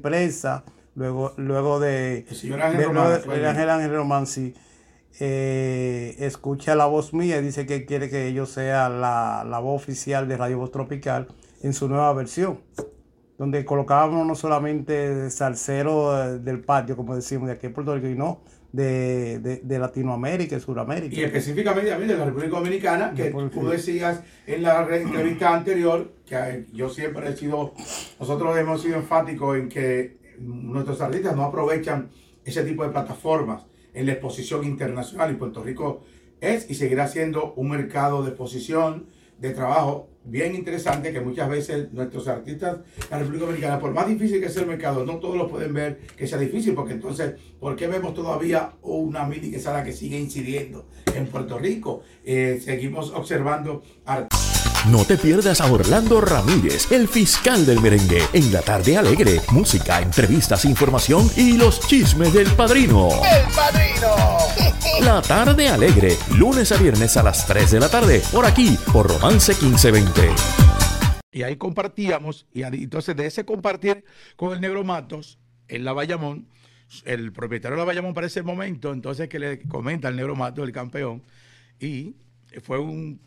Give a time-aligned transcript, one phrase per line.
[0.00, 0.64] prensa,
[0.94, 4.54] luego, luego de, el señor Ángel, Ángel Román, sí,
[5.20, 9.82] eh, escucha la voz mía y dice que quiere que yo sea la, la voz
[9.82, 11.28] oficial de Radio Voz Tropical
[11.62, 12.60] en su nueva versión
[13.38, 18.08] donde colocábamos no solamente salsero eh, del patio, como decimos, de aquí en Puerto Rico,
[18.08, 18.42] y no
[18.72, 21.14] de, de, Latinoamérica y Sudamérica.
[21.14, 26.66] Y específicamente también de la República Dominicana, que tú decías en la entrevista anterior, que
[26.72, 27.74] yo siempre he sido,
[28.18, 32.10] nosotros hemos sido enfáticos en que nuestros artistas no aprovechan
[32.44, 33.64] ese tipo de plataformas
[33.94, 36.02] en la exposición internacional y Puerto Rico
[36.40, 39.06] es y seguirá siendo un mercado de exposición,
[39.38, 44.08] de trabajo bien interesante que muchas veces nuestros artistas de la República Dominicana, por más
[44.08, 47.34] difícil que sea el mercado, no todos lo pueden ver que sea difícil, porque entonces,
[47.58, 52.02] ¿por qué vemos todavía una mini quesada que sigue incidiendo en Puerto Rico?
[52.24, 54.41] Eh, seguimos observando artistas.
[54.90, 59.40] No te pierdas a Orlando Ramírez, el fiscal del merengue, en la tarde alegre.
[59.52, 63.08] Música, entrevistas, información y los chismes del padrino.
[63.22, 64.38] ¡El padrino!
[65.00, 69.08] La tarde alegre, lunes a viernes a las 3 de la tarde, por aquí, por
[69.08, 70.20] Romance 1520.
[71.30, 74.04] Y ahí compartíamos, y entonces de ese compartir
[74.36, 76.48] con el Negro Matos en la Bayamón,
[77.04, 80.66] el propietario de la Bayamón para ese momento, entonces que le comenta al Negro Matos,
[80.66, 81.22] el campeón,
[81.80, 82.16] y
[82.60, 83.20] fue un,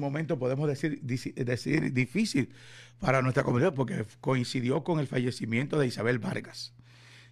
[0.00, 2.50] momento, podemos decir, decir, difícil
[2.98, 6.72] para nuestra comunidad porque coincidió con el fallecimiento de Isabel Vargas.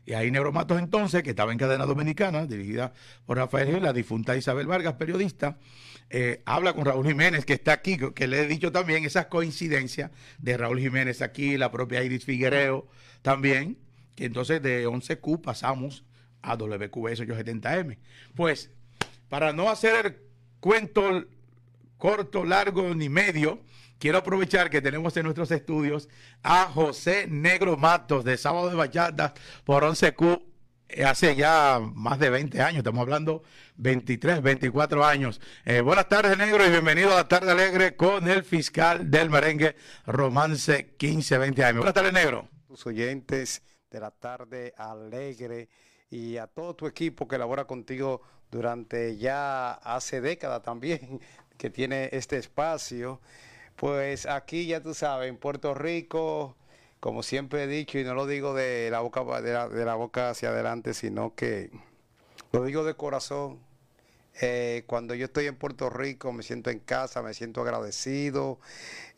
[0.06, 2.94] Y ahí Neuromatos entonces, que estaba en cadena dominicana, dirigida
[3.26, 5.58] por Rafael Gil, la difunta Isabel Vargas, periodista,
[6.08, 10.10] eh, habla con Raúl Jiménez, que está aquí, que le he dicho también esas coincidencias
[10.38, 12.88] de Raúl Jiménez aquí, la propia Iris Figuereo
[13.20, 13.76] también,
[14.14, 16.04] que entonces de 11Q pasamos
[16.40, 17.98] a WQS 870M.
[18.34, 18.70] Pues,
[19.28, 20.16] para no hacer el
[20.60, 21.26] cuento
[21.98, 23.60] corto, largo ni medio,
[23.98, 26.08] quiero aprovechar que tenemos en nuestros estudios
[26.42, 30.42] a José Negro Matos de Sábado de Bachata por 11Q
[30.90, 33.42] eh, hace ya más de 20 años, estamos hablando
[33.76, 35.38] 23, 24 años.
[35.66, 39.76] Eh, buenas tardes, Negro, y bienvenido a la tarde alegre con el fiscal del merengue
[40.06, 41.78] Romance 15, 20 años.
[41.78, 42.48] Buenas tardes, Negro.
[42.66, 45.68] Tus oyentes de la tarde alegre
[46.08, 51.20] y a todo tu equipo que labora contigo durante ya hace décadas también
[51.58, 53.20] que tiene este espacio.
[53.76, 56.56] Pues aquí ya tú sabes, en Puerto Rico,
[57.00, 60.48] como siempre he dicho, y no lo digo de la boca, de la, boca hacia
[60.48, 61.70] adelante, sino que
[62.52, 63.60] lo digo de corazón.
[64.40, 68.58] Eh, cuando yo estoy en Puerto Rico me siento en casa, me siento agradecido.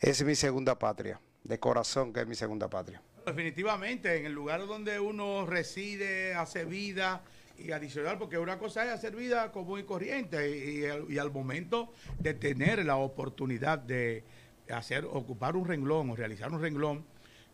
[0.01, 3.03] Es mi segunda patria, de corazón que es mi segunda patria.
[3.27, 7.23] Definitivamente, en el lugar donde uno reside, hace vida,
[7.63, 12.35] y adicional, porque una cosa es hacer vida común y corriente y, al momento de
[12.35, 14.25] tener la oportunidad de
[14.71, 17.05] hacer, ocupar un renglón o realizar un renglón,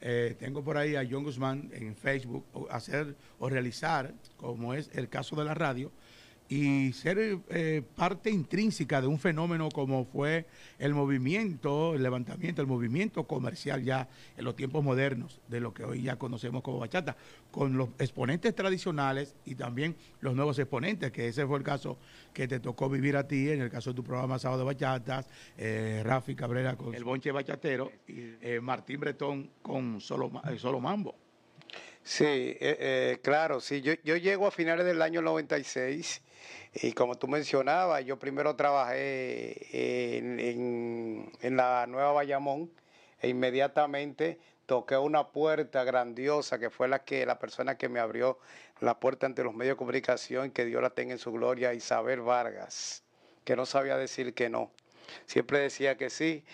[0.01, 5.09] eh, tengo por ahí a John Guzmán en Facebook, hacer o realizar, como es el
[5.09, 5.91] caso de la radio,
[6.49, 10.47] y ser eh, parte intrínseca de un fenómeno como fue
[10.79, 15.85] el movimiento, el levantamiento, el movimiento comercial ya en los tiempos modernos de lo que
[15.85, 17.17] hoy ya conocemos como bachata,
[17.51, 21.99] con los exponentes tradicionales y también los nuevos exponentes, que ese fue el caso
[22.33, 25.29] que te tocó vivir a ti en el caso de tu programa Sábado de Bachatas,
[25.57, 31.26] eh, Rafi Cabrera con el bonche bachatero y eh, Martín Bretón con solo, solo mambo.
[32.07, 32.57] Sí,
[33.21, 36.23] claro, sí, yo, yo llego a finales del año 96
[36.75, 42.71] y como tú mencionabas, yo primero trabajé en, la Nueva Bayamón
[43.21, 48.39] e inmediatamente toqué una puerta grandiosa que fue la que la persona que me abrió
[48.81, 52.21] la puerta ante los medios de comunicación, que Dios la tenga en su gloria, Isabel
[52.21, 53.03] Vargas,
[53.45, 54.71] que no sabía decir que no.
[55.27, 56.45] Siempre decía que sí.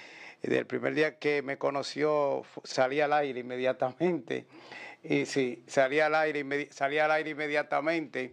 [0.43, 4.47] Y del primer día que me conoció salí al aire inmediatamente.
[5.03, 8.31] Y sí, salí al aire, salí al aire inmediatamente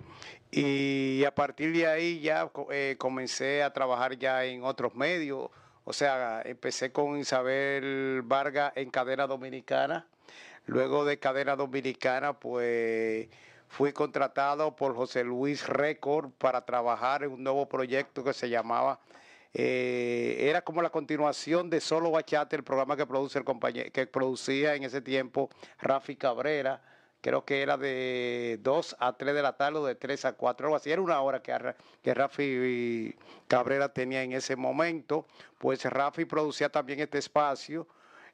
[0.52, 5.50] y a partir de ahí ya eh, comencé a trabajar ya en otros medios.
[5.84, 10.08] O sea, empecé con Isabel Vargas en Cadena Dominicana.
[10.66, 13.28] Luego de Cadena Dominicana, pues
[13.67, 18.99] fui contratado por José Luis Record para trabajar en un nuevo proyecto que se llamaba,
[19.53, 24.75] eh, era como la continuación de Solo Bachate, el programa que, produce el que producía
[24.75, 25.49] en ese tiempo
[25.79, 26.81] Rafi Cabrera
[27.22, 30.67] creo que era de 2 a 3 de la tarde o de 3 a 4,
[30.67, 30.91] algo así.
[30.91, 31.55] Era una hora que,
[32.01, 33.16] que Rafi
[33.47, 35.25] Cabrera tenía en ese momento.
[35.57, 37.87] Pues Rafi producía también este espacio.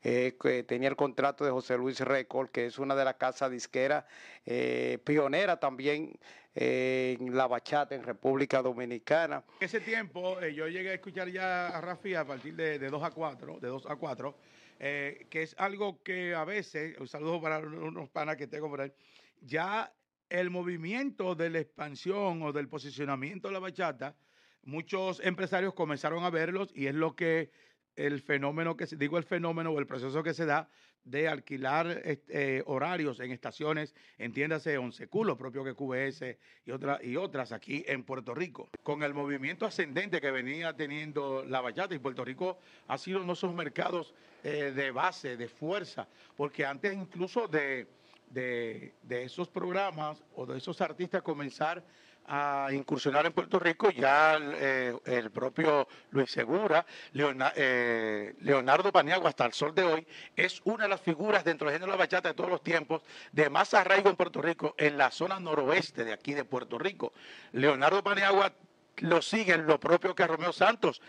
[0.08, 3.50] Eh, que tenía el contrato de José Luis Record, que es una de las casas
[3.50, 4.06] disqueras
[4.46, 6.20] eh, pionera también
[6.56, 9.44] en la bachata en República Dominicana.
[9.60, 13.12] Ese tiempo yo llegué a escuchar ya a Rafi a partir de, de 2 a
[13.12, 14.36] 4, de 2 a 4,
[14.80, 18.82] eh, que es algo que a veces, un saludo para unos panas que tengo por
[18.82, 18.94] ahí,
[19.42, 19.94] ya
[20.30, 24.16] el movimiento de la expansión o del posicionamiento de la bachata,
[24.64, 27.52] muchos empresarios comenzaron a verlos y es lo que
[27.96, 30.70] el fenómeno que se, digo el fenómeno o el proceso que se da
[31.04, 37.16] de alquilar este, horarios en estaciones, entiéndase Once Culo, propio que QBS y, otra, y
[37.16, 38.70] otras aquí en Puerto Rico.
[38.82, 42.58] Con el movimiento ascendente que venía teniendo la bachata y Puerto Rico
[42.88, 47.88] ha sido uno de esos mercados eh, de base, de fuerza, porque antes incluso de,
[48.32, 51.84] de esos programas o de esos artistas comenzar
[52.28, 59.46] a incursionar en Puerto Rico, ya eh, el propio Luis Segura, eh, Leonardo Paniagua hasta
[59.46, 62.34] el sol de hoy, es una de las figuras dentro género de la bachata de
[62.34, 66.34] todos los tiempos de más arraigo en Puerto Rico, en la zona noroeste de aquí
[66.34, 67.14] de Puerto Rico.
[67.52, 68.54] Leonardo Paniagua
[68.98, 71.02] lo siguen lo propio que Romeo Santos,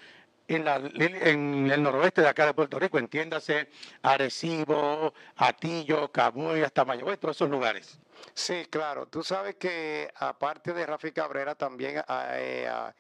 [0.48, 3.68] en, la, en, el noroeste de acá de Puerto Rico, entiéndase
[4.02, 7.98] Arecibo, Atillo, Camuy, hasta Mayagüez, todos esos lugares.
[8.34, 9.06] Sí, claro.
[9.06, 12.94] Tú sabes que aparte de Rafi Cabrera también ah, eh, ah,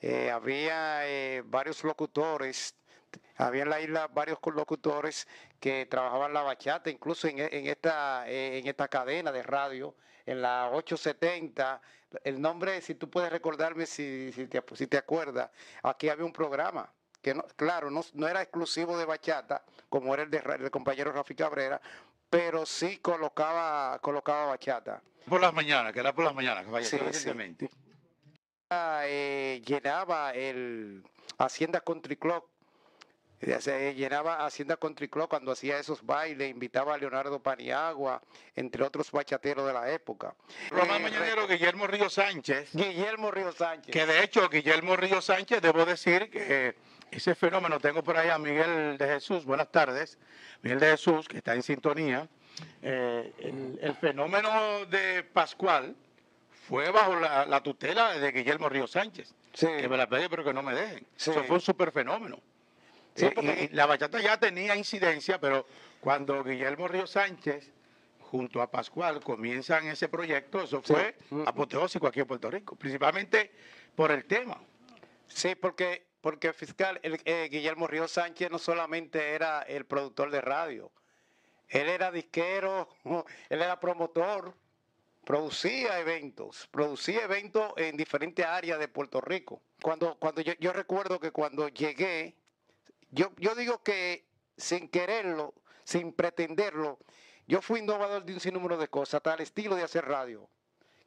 [0.00, 2.74] eh, había eh, varios locutores
[3.36, 5.26] había en la isla varios locutores
[5.58, 9.96] que trabajaban la bachata, incluso en, esta, en esta cadena de radio,
[10.26, 11.80] en la 870.
[12.22, 15.50] El nombre, si tú puedes recordarme, si, si, te, si te acuerdas,
[15.82, 16.92] aquí había un programa
[17.22, 21.34] que no, claro, no, no, era exclusivo de bachata, como era el, de, compañero Rafi
[21.34, 21.80] Cabrera,
[22.30, 25.02] pero sí colocaba, colocaba bachata.
[25.28, 27.68] Por las mañanas, que era por las mañanas, que sí, recientemente.
[28.70, 31.02] Eh, llenaba el
[31.38, 32.44] Hacienda Country Club.
[33.40, 38.22] Eh, se llenaba Hacienda Country Club cuando hacía esos bailes, invitaba a Leonardo Paniagua,
[38.54, 40.34] entre otros bachateros de la época.
[40.70, 42.70] Román eh, Mañanero, Guillermo Río Sánchez.
[42.74, 43.92] Guillermo Río Sánchez.
[43.92, 46.76] Que de hecho, Guillermo Río Sánchez, debo decir que
[47.10, 50.18] ese fenómeno, tengo por ahí a Miguel de Jesús, buenas tardes,
[50.62, 52.28] Miguel de Jesús, que está en sintonía.
[52.82, 55.94] Eh, el, fenómeno de Pascual
[56.68, 60.62] fue bajo la, tutela de Guillermo Río Sánchez, que me la pegue pero que no
[60.62, 61.06] me dejen.
[61.16, 62.38] Eso fue un super fenómeno.
[63.16, 65.66] Eh, la bachata ya tenía incidencia, pero
[66.00, 67.70] cuando Guillermo Río Sánchez
[68.20, 71.16] junto a Pascual comienzan ese proyecto, eso fue
[71.46, 73.50] apoteósico aquí en Puerto Rico, principalmente
[73.96, 74.58] por el tema.
[75.26, 80.40] Sí, porque porque el fiscal eh, Guillermo Río Sánchez no solamente era el productor de
[80.40, 80.92] radio,
[81.68, 82.88] él era disquero,
[83.48, 84.54] él era promotor,
[85.24, 89.62] producía eventos, producía eventos en diferentes áreas de Puerto Rico.
[89.82, 92.34] Cuando, cuando yo, recuerdo que cuando llegué,
[93.10, 94.26] yo, yo digo que
[94.56, 96.98] sin quererlo, sin pretenderlo,
[97.46, 100.48] yo fui innovador de un sinnúmero de cosas, tal estilo de hacer radio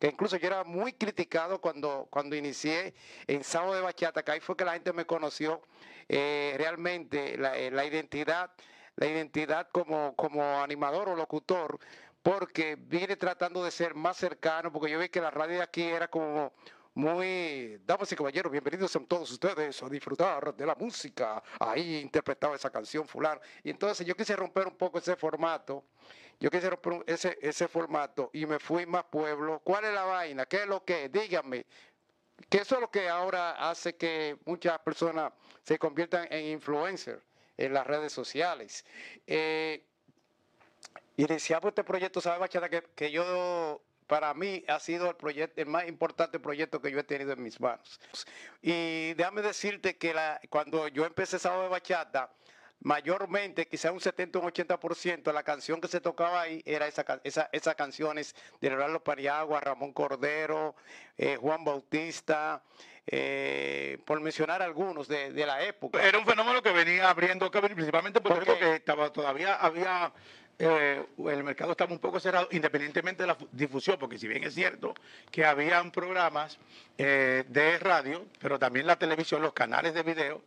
[0.07, 2.93] incluso yo era muy criticado cuando, cuando inicié
[3.27, 5.61] en Sábado de Bachata, que ahí fue que la gente me conoció
[6.09, 8.51] eh, realmente eh, la, identidad,
[8.95, 11.79] la identidad como, como animador o locutor,
[12.21, 15.83] porque vine tratando de ser más cercano, porque yo vi que la radio de aquí
[15.83, 16.53] era como
[16.95, 21.41] muy, damas y caballeros, bienvenidos a todos ustedes a disfrutar de la música.
[21.59, 23.41] Ahí interpretaba esa canción fulano.
[23.63, 25.83] Y entonces yo quise romper un poco ese formato
[26.39, 29.61] yo quise romper ese, ese formato y me fui más pueblo.
[29.63, 30.45] ¿Cuál es la vaina?
[30.45, 31.09] ¿Qué es lo que?
[31.09, 31.65] Díganme.
[32.49, 35.31] Que eso es lo que ahora hace que muchas personas
[35.63, 37.21] se conviertan en influencers
[37.55, 38.83] en las redes sociales.
[39.25, 39.85] Eh,
[41.15, 42.69] iniciamos este proyecto, ¿sabes, Bachata?
[42.69, 43.81] Que, que yo
[44.13, 47.41] para mí ha sido el proyecto, el más importante proyecto que yo he tenido en
[47.41, 47.99] mis manos.
[48.61, 52.31] Y déjame decirte que la, cuando yo empecé Sábado de Bachata,
[52.81, 57.03] mayormente, quizá un 70 o un 80%, la canción que se tocaba ahí era esa,
[57.23, 60.75] esa, esas canciones de Leonardo Pariagua, Ramón Cordero,
[61.17, 62.61] eh, Juan Bautista,
[63.07, 66.03] eh, por mencionar algunos de, la época.
[66.03, 70.13] Era un fenómeno que venía abriendo principalmente porque estaba, todavía había
[70.59, 74.53] eh, el mercado estaba un poco cerrado, independientemente de la difusión, porque si bien es
[74.53, 74.93] cierto
[75.31, 76.57] que habían programas
[76.97, 80.41] de radio, pero también la televisión, los canales de video,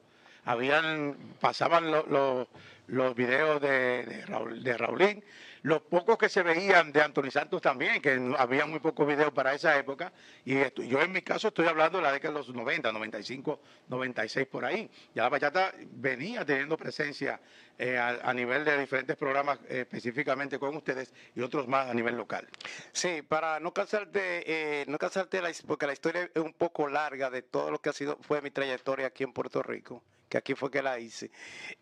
[0.44, 5.24] habían, pasaban los videos de, de, de Raulín,
[5.66, 9.52] los pocos que se veían de Anthony Santos también, que había muy pocos videos para
[9.52, 10.12] esa época,
[10.44, 10.54] y
[10.86, 14.64] yo en mi caso estoy hablando de la década de los 90, 95, 96 por
[14.64, 14.88] ahí.
[15.12, 17.40] Ya la bachata venía teniendo presencia
[17.78, 22.16] eh, a, nivel de diferentes programas eh, específicamente con ustedes y otros más a nivel
[22.16, 22.46] local.
[22.92, 27.42] Sí, para no cansarte, eh, no cansarte porque la historia es un poco larga de
[27.42, 30.70] todo lo que ha sido fue mi trayectoria aquí en Puerto Rico que aquí fue
[30.70, 31.30] que la hice.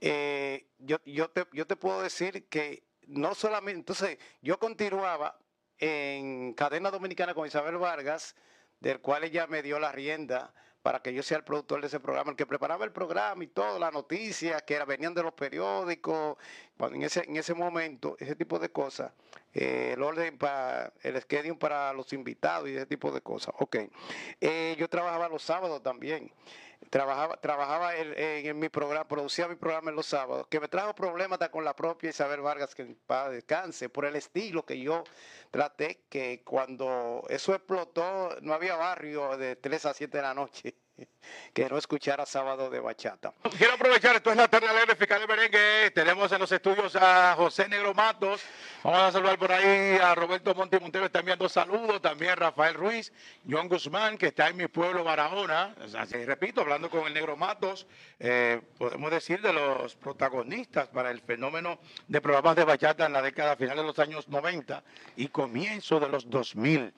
[0.00, 5.38] Eh, yo, yo, te, yo te puedo decir que no solamente, entonces yo continuaba
[5.78, 8.34] en cadena dominicana con Isabel Vargas,
[8.80, 11.98] del cual ella me dio la rienda para que yo sea el productor de ese
[11.98, 16.36] programa, el que preparaba el programa y todo, las noticias que venían de los periódicos,
[16.76, 19.10] cuando en ese, en ese momento, ese tipo de cosas,
[19.54, 23.54] eh, el orden para, el schedule para los invitados y ese tipo de cosas.
[23.60, 23.76] Ok.
[24.42, 26.30] Eh, yo trabajaba los sábados también
[26.90, 31.38] trabajaba, trabajaba en, mi programa, producía mi programa en los sábados, que me trajo problemas
[31.50, 35.04] con la propia Isabel Vargas, que para descanse, por el estilo que yo
[35.50, 40.74] traté, que cuando eso explotó, no había barrio de 3 a 7 de la noche
[41.52, 43.32] que no escuchara sábado de bachata.
[43.56, 45.90] Quiero aprovechar, esto es la tarde alegre fiscal de merengue.
[45.92, 48.42] Tenemos en los estudios a José Negro Matos.
[48.82, 52.02] Vamos a saludar por ahí a Roberto Monte Montero, está enviando saludos.
[52.02, 53.12] También Rafael Ruiz,
[53.48, 55.74] John Guzmán, que está en mi pueblo Barahona.
[55.96, 57.86] Así, repito, hablando con el Negro Matos,
[58.18, 63.22] eh, podemos decir de los protagonistas para el fenómeno de programas de bachata en la
[63.22, 64.82] década final de los años 90
[65.16, 66.92] y comienzo de los 2000.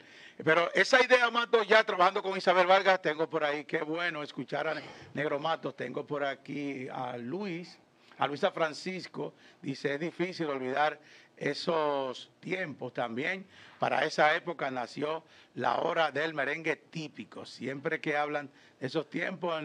[0.44, 4.66] Pero esa idea, Mato, ya trabajando con Isabel Vargas, tengo por ahí, qué bueno escuchar
[4.66, 4.82] a
[5.14, 7.78] Negro Matos, tengo por aquí a Luis,
[8.18, 10.98] a Luisa Francisco, dice, es difícil olvidar
[11.36, 13.46] esos tiempos también.
[13.78, 15.22] Para esa época nació
[15.54, 17.46] la hora del merengue típico.
[17.46, 18.50] Siempre que hablan
[18.80, 19.62] de esos tiempos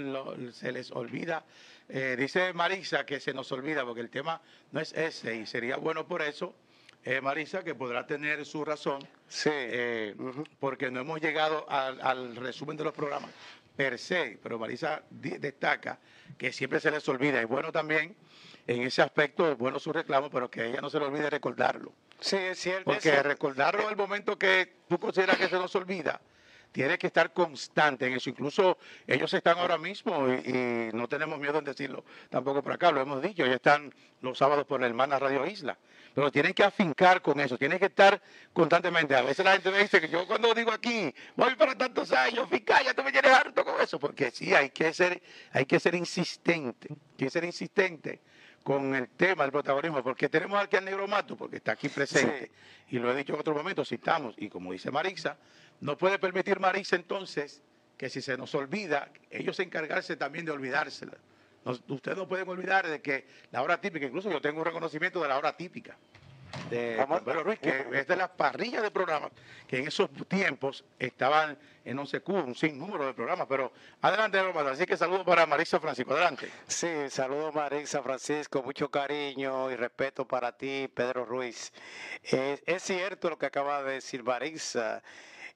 [0.53, 1.43] se les olvida.
[1.89, 4.39] Eh, dice Marisa que se nos olvida porque el tema
[4.71, 6.53] no es ese y sería bueno por eso
[7.03, 9.49] eh, Marisa, que podrá tener su razón, sí.
[9.51, 10.15] Eh,
[10.59, 13.31] porque no hemos llegado al, resumen de los programas
[13.81, 15.97] per se, pero Marisa destaca
[16.37, 17.41] que siempre se les olvida.
[17.41, 18.15] Es bueno también,
[18.67, 21.31] en ese aspecto, es bueno su reclamo, pero que a ella no se le olvide
[21.31, 21.91] recordarlo.
[22.19, 22.85] Sí, es cierto.
[22.85, 26.21] Porque recordarlo en el momento que tú consideras que se nos olvida,
[26.71, 28.29] tiene que estar constante en eso.
[28.29, 33.01] Incluso ellos están ahora mismo y, no tenemos miedo en decirlo tampoco por acá, lo
[33.01, 35.75] hemos dicho, ya están los sábados por la hermana Radio Isla.
[36.13, 39.15] Pero tienen que afincar con eso, tienen que estar constantemente.
[39.15, 42.49] A veces la gente me dice que yo cuando digo aquí, voy para tantos años,
[42.49, 45.79] fiscal, ya tú me tienes harto con eso, porque sí, hay que ser, hay que
[45.79, 48.19] ser insistente, hay que ser insistente
[48.63, 52.51] con el tema del protagonismo, porque tenemos aquí al negro Mato, porque está aquí presente,
[52.89, 55.37] y lo he dicho en otro momento, si estamos, y como dice Marisa,
[55.79, 57.61] no puede permitir Marisa entonces
[57.97, 61.17] que si se nos olvida, ellos encargarse también de olvidársela.
[61.65, 65.27] Ustedes no pueden olvidar de que la hora típica, incluso yo tengo un reconocimiento de
[65.27, 65.97] la hora típica
[66.69, 69.31] de Pedro Ruiz, que es de las parrillas de programas
[69.67, 73.47] que en esos tiempos estaban en 11Q, un sinnúmero de programas.
[73.47, 76.13] Pero adelante, Así que saludo para Marisa Francisco.
[76.13, 76.49] Adelante.
[76.67, 81.71] Sí, saludo Marisa Francisco, mucho cariño y respeto para ti, Pedro Ruiz.
[82.23, 85.01] es cierto lo que acaba de decir Marisa.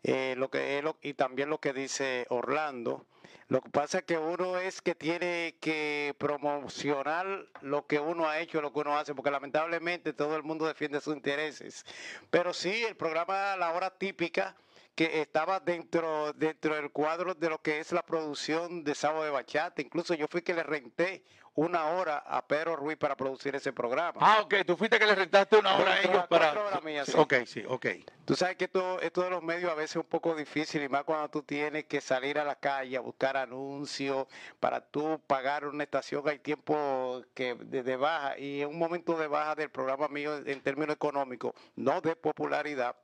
[0.08, 3.08] Eh, lo que y también lo que dice Orlando.
[3.48, 8.40] Lo que pasa es que uno es que tiene que promocionar lo que uno ha
[8.40, 11.86] hecho, lo que uno hace, porque lamentablemente todo el mundo defiende sus intereses.
[12.30, 14.56] Pero sí, el programa La Hora Típica,
[14.94, 19.32] que estaba dentro, dentro del cuadro de lo que es la producción de Sábado de
[19.32, 19.82] Bachata.
[19.82, 21.24] Incluso yo fui que le renté
[21.56, 24.20] una hora a Pedro Ruiz para producir ese programa.
[24.20, 26.52] Ah, ok, tú fuiste que le rentaste una hora a ellos para...
[26.52, 27.88] Horas Ok, sí, ok.
[28.26, 30.90] Tú sabes que esto, esto de los medios a veces es un poco difícil y
[30.90, 34.28] más cuando tú tienes que salir a la calle a buscar anuncios
[34.60, 39.28] para tú pagar una estación, hay tiempo que de, baja y en un momento de
[39.28, 42.96] baja del programa mío en términos económicos, no de popularidad.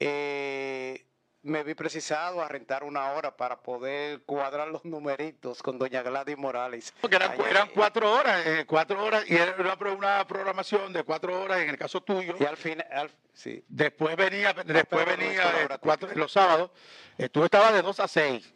[0.00, 1.06] Eh,
[1.46, 6.36] me vi precisado a rentar una hora para poder cuadrar los numeritos con doña Gladys
[6.36, 6.92] Morales.
[7.00, 11.70] Porque eran, cuatro horas, eh, cuatro horas, y era una, programación de cuatro horas en
[11.70, 12.34] el caso tuyo.
[12.38, 13.64] Y al final, sí.
[13.68, 16.70] Después venía, después venía cuatro, los sábados,
[17.16, 18.52] eh, tú estabas de dos a seis.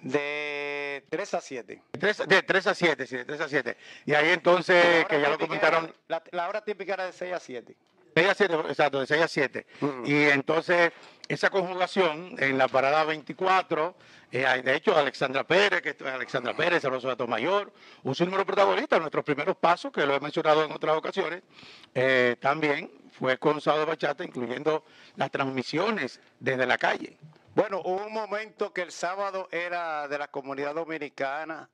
[0.00, 1.82] De 3 a 7.
[2.26, 3.76] de 3 a 7, sí, de 3 a 7.
[4.04, 5.94] Y ahí entonces, que ya lo comentaron.
[6.08, 7.74] la, hora típica era de 6 a 7.
[8.14, 9.66] 6 a 7, exacto, de 6 a 7.
[10.04, 10.92] Y entonces
[11.28, 13.96] esa conjugación en la parada 24,
[14.30, 19.56] eh, de hecho Alexandra Pérez, que Alexandra Pérez, Alonso Mayor, un número protagonista nuestros primeros
[19.56, 21.42] pasos, que lo he mencionado en otras ocasiones,
[21.94, 24.84] eh, también fue con Sábado Bachata, incluyendo
[25.16, 27.16] las transmisiones desde la calle.
[27.54, 31.70] Bueno, hubo un momento que el sábado era de la comunidad dominicana,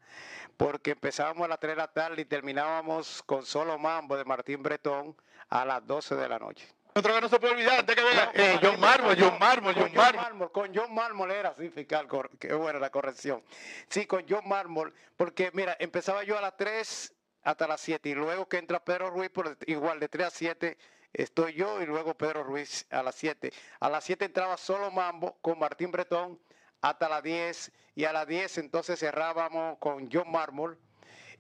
[0.59, 4.63] porque empezábamos a las 3 de la tarde y terminábamos con Solo Mambo de Martín
[4.63, 5.17] Bretón
[5.51, 6.67] a las 12 de la noche.
[6.95, 9.93] Otro que no se puede olvidar, antes que vea, eh, John Mármol, John Mármol, John
[9.95, 10.51] Mármol.
[10.51, 13.43] Con John Mármol era así, fiscal, qué buena la corrección.
[13.89, 17.13] Sí, con John Mármol, porque mira, empezaba yo a las 3
[17.45, 20.79] hasta las 7 y luego que entra Pedro Ruiz, por, igual de 3 a 7
[21.13, 23.53] estoy yo y luego Pedro Ruiz a las 7.
[23.81, 26.41] A las 7 entraba solo Mambo con Martín Bretón
[26.83, 30.79] hasta las 10 y a las 10 entonces cerrábamos con John Mármol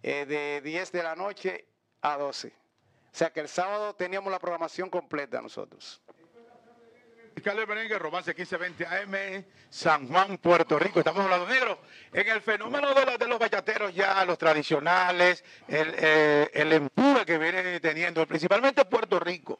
[0.02, 1.66] eh, de 10 de la noche
[2.02, 2.52] a 12.
[3.12, 6.00] O sea que el sábado teníamos la programación completa nosotros.
[7.34, 10.98] De Merengue, Romance 1520 AM, San Juan, Puerto Rico.
[10.98, 11.78] Estamos hablando negro.
[12.12, 17.38] En el fenómeno de, de los bachateros ya, los tradicionales, el, eh, el empuje que
[17.38, 19.58] viene teniendo, principalmente Puerto Rico.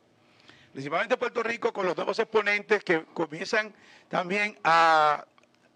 [0.72, 3.74] Principalmente Puerto Rico con los nuevos exponentes que comienzan
[4.08, 5.24] también a,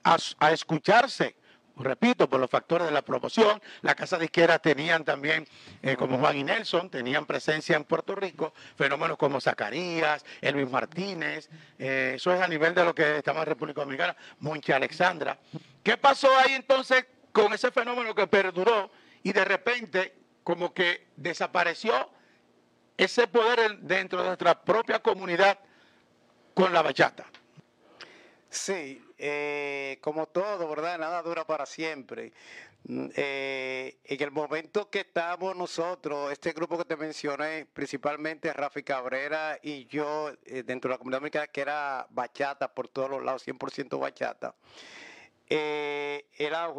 [0.02, 1.36] a escucharse
[1.76, 3.60] repito, por los factores de la promoción.
[3.82, 5.46] La Casa de Izquierda tenían también,
[5.82, 11.48] eh, como Juan y Nelson, tenían presencia en Puerto Rico, fenómenos como Zacarías, Elvis Martínez,
[11.78, 15.38] eh, eso es a nivel de lo que estamos en República Dominicana, Moncha Alexandra.
[15.82, 18.90] ¿Qué pasó ahí entonces con ese fenómeno que perduró
[19.22, 22.10] y de repente como que desapareció
[22.96, 25.58] ese poder dentro de nuestra propia comunidad
[26.54, 27.24] con la bachata?
[28.54, 30.96] Sí, eh, como todo, ¿verdad?
[30.96, 32.32] Nada dura para siempre.
[32.84, 38.84] Mm, eh, en el momento que estamos nosotros, este grupo que te mencioné, principalmente Rafi
[38.84, 43.24] Cabrera y yo, eh, dentro de la comunidad dominicana, que era bachata por todos los
[43.24, 44.54] lados, 100% bachata.
[45.48, 46.72] Eh, era,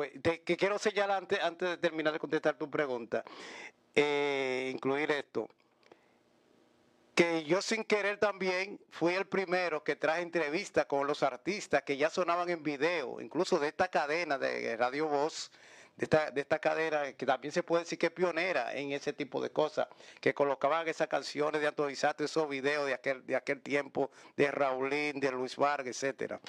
[0.45, 3.23] que quiero señalar antes, antes de terminar de contestar tu pregunta,
[3.95, 5.49] incluir esto
[7.15, 11.95] que yo sin querer también fui el primero que traje entrevistas con los artistas que
[11.95, 15.49] ya sonaban en video, incluso de esta cadena de Radio Voz,
[15.95, 19.13] de esta, de esta cadena que también se puede decir que es pionera en ese
[19.13, 19.87] tipo de cosas,
[20.19, 25.21] que colocaban esas canciones de Antonio esos videos de aquel, de aquel tiempo, de Raulín,
[25.21, 26.41] de Luis Vargas, etcétera.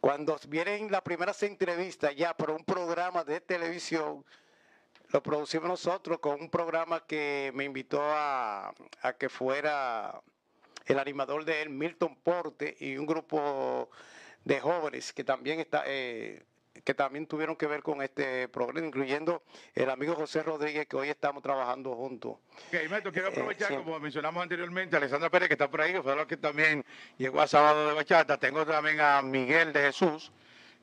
[0.00, 4.24] Cuando vienen las primeras entrevistas ya por un programa de televisión,
[5.12, 8.72] lo producimos nosotros con un programa que me invitó a,
[9.18, 10.20] que fuera
[10.86, 13.90] el animador de él, Milton Porte, y un grupo
[14.44, 16.42] de jóvenes que también está, eh,
[16.82, 19.42] que también tuvieron que ver con este programa, incluyendo
[19.74, 22.38] el amigo José Rodríguez, que hoy estamos trabajando juntos.
[22.68, 26.16] Okay, quiero eh, aprovechar, como mencionamos anteriormente, Alessandra Pérez, que está por ahí, que fue
[26.16, 26.84] lo que también
[27.18, 28.38] llegó a Sábado de Bachata.
[28.38, 30.32] Tengo también a Miguel de Jesús,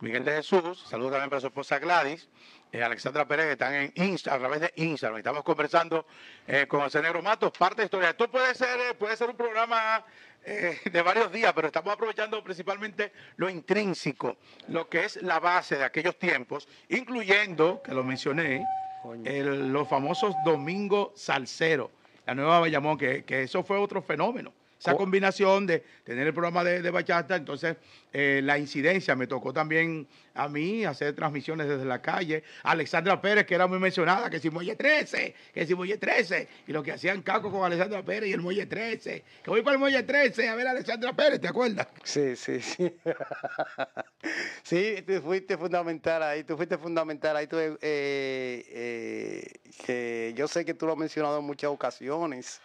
[0.01, 2.29] Miguel de Jesús, saludos también para su esposa Gladys.
[2.71, 5.17] Eh, Alexandra Pérez, que están en Insta, a través de Instagram.
[5.17, 6.05] Estamos conversando
[6.47, 8.11] eh, con el Negro Matos, parte de historia.
[8.11, 10.05] Esto puede ser, eh, puede ser un programa
[10.41, 14.37] de varios días, pero estamos aprovechando principalmente lo intrínseco,
[14.69, 18.65] lo que es la base de aquellos tiempos, incluyendo, que lo mencioné,
[19.03, 21.91] los famosos Domingos Salcero,
[22.25, 26.63] la nueva Bayamón, que, que eso fue otro fenómeno esa combinación de tener el programa
[26.63, 27.75] de, bachata, entonces
[28.13, 32.43] eh, la incidencia me tocó también a mí hacer transmisiones desde la calle.
[32.63, 36.71] Alexandra Pérez, que era muy mencionada, que si Muelle 13, que si Muelle 13, y
[36.71, 39.79] lo que hacían Caco con Alexandra Pérez y el Muelle 13, que voy para el
[39.79, 41.87] Muelle 13 a ver a Alexandra Pérez, ¿te acuerdas?
[42.03, 42.93] Sí, sí, sí.
[44.63, 47.47] sí, tú fuiste fundamental ahí, tú fuiste fundamental ahí.
[47.47, 49.51] Tú, eh, eh,
[49.85, 52.61] que yo sé que tú lo has mencionado en muchas ocasiones.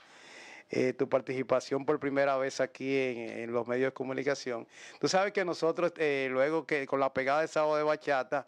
[0.77, 4.67] Eh, tu participación por primera vez aquí en, los medios de comunicación.
[4.99, 8.45] Tú sabes que nosotros, eh, luego que con la pegada de sábado de bachata,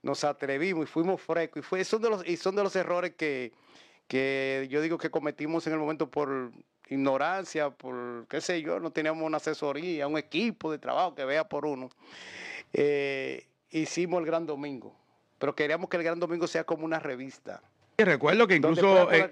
[0.00, 1.66] nos atrevimos y fuimos frescos.
[1.76, 3.50] Y, son, de los, y son de los errores que,
[4.06, 6.52] que yo digo que cometimos en el momento por
[6.88, 11.48] ignorancia, por qué sé yo, no teníamos una asesoría, un equipo de trabajo que vea
[11.48, 11.90] por uno.
[12.72, 14.94] Eh, hicimos el Gran Domingo,
[15.40, 17.60] pero queríamos que el Gran Domingo sea como una revista.
[17.96, 19.28] Recuerdo que incluso eh,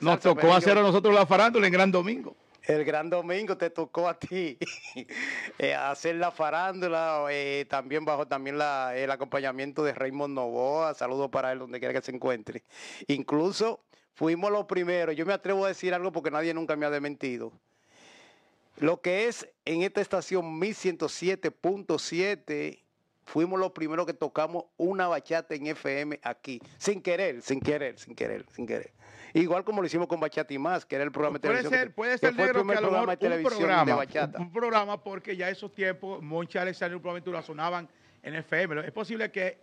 [0.00, 2.36] nos, tocó hacer a nosotros la farándula en Gran Domingo.
[2.62, 4.58] El Gran Domingo te tocó a ti
[5.58, 11.52] eh, hacer la farándula, eh, también bajo también el acompañamiento de Raymond Novoa, saludos para
[11.52, 12.64] él donde quiera que se encuentre.
[13.06, 13.80] Incluso
[14.14, 17.52] fuimos los primeros, yo me atrevo a decir algo porque nadie nunca me ha dementido.
[18.78, 22.82] Lo que es en esta estación 1107.7
[23.30, 28.14] fuimos los primeros que tocamos una bachata en FM aquí, sin querer, sin querer, sin
[28.14, 28.92] querer, sin querer.
[29.32, 31.72] Igual como lo hicimos con Bachata y Más, que era el programa de televisión.
[31.72, 34.40] Ser, puede ser, que fue programa de televisión de bachata.
[34.40, 37.88] Un programa porque ya esos tiempos, Moncha Alexander y Proventura sonaban
[38.24, 38.84] en FM.
[38.84, 39.58] Es posible que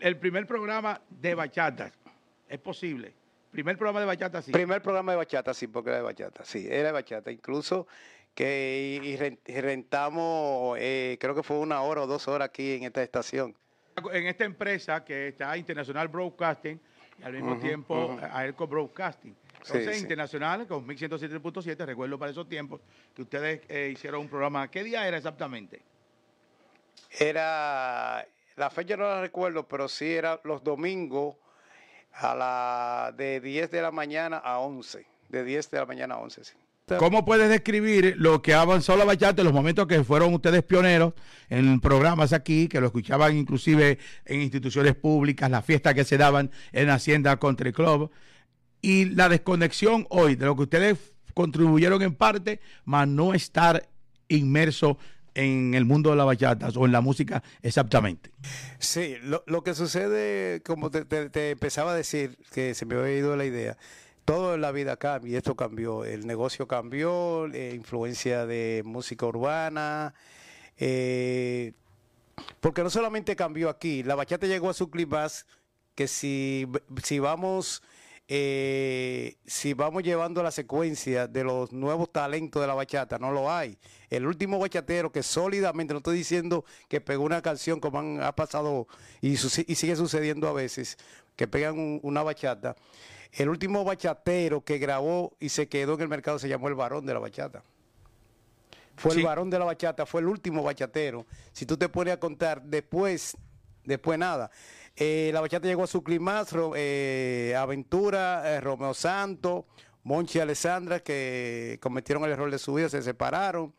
[0.00, 1.92] el primer programa de bachata,
[2.48, 3.12] es posible.
[3.50, 4.52] Primer programa de bachata, sí.
[4.52, 7.30] Primer programa de bachata, sí, porque era de bachata, sí, era de bachata.
[7.30, 7.86] Incluso
[8.36, 9.16] que y,
[9.60, 13.56] rentamos, eh, creo que fue una hora o dos horas aquí en esta estación.
[14.12, 16.78] En esta empresa que está Internacional Broadcasting
[17.18, 19.34] y al mismo tiempo Aerco Broadcasting.
[19.54, 22.82] Entonces, Internacional con 1107.7, recuerdo para esos tiempos
[23.14, 24.70] que ustedes eh, hicieron un programa.
[24.70, 25.80] ¿Qué día era exactamente?
[27.18, 28.24] Era,
[28.56, 31.36] la fecha no la recuerdo, pero sí era los domingos
[32.12, 35.06] a la de 10 de la mañana a 11.
[35.30, 36.54] De 10 de la mañana a 11, sí.
[36.86, 41.14] ¿Cómo puedes describir lo que avanzó la bachata en los momentos que fueron ustedes pioneros
[41.48, 46.52] en programas aquí, que lo escuchaban inclusive en instituciones públicas, las fiestas que se daban
[46.70, 48.12] en Hacienda Country Club,
[48.82, 50.96] y la desconexión hoy de lo que ustedes
[51.34, 53.88] contribuyeron en parte, más no estar
[54.28, 54.96] inmerso
[55.34, 58.30] en el mundo de la bachata o en la música exactamente.
[58.78, 61.04] Sí, lo, que sucede, como te,
[61.50, 63.76] empezaba a decir, que se me había ido la idea,
[64.26, 66.04] todo en la vida cambia y esto cambió.
[66.04, 70.12] El negocio cambió, eh, influencia de música urbana,
[70.76, 71.72] eh,
[72.60, 75.26] porque no solamente cambió aquí, la bachata llegó a su clima
[75.94, 76.66] que si,
[77.02, 77.82] si vamos
[78.28, 83.52] eh, si vamos llevando la secuencia de los nuevos talentos de la bachata, no lo
[83.52, 83.78] hay.
[84.10, 88.88] El último bachatero que sólidamente, no estoy diciendo que pegó una canción como ha pasado
[89.20, 90.98] y, sigue sucediendo a veces,
[91.36, 92.74] que pegan una bachata.
[93.36, 97.04] El último bachatero que grabó y se quedó en el mercado se llamó el varón
[97.04, 97.62] de la bachata.
[98.96, 101.26] Fue el varón de la bachata, fue el último bachatero.
[101.52, 103.36] Si tú te pones a contar después,
[103.84, 104.50] después nada.
[104.96, 106.46] Eh, la bachata llegó a su clima,
[106.76, 109.64] eh, Aventura, eh, Romeo Santos,
[110.02, 113.74] Monchi y Alessandra, que cometieron el error de su vida, se separaron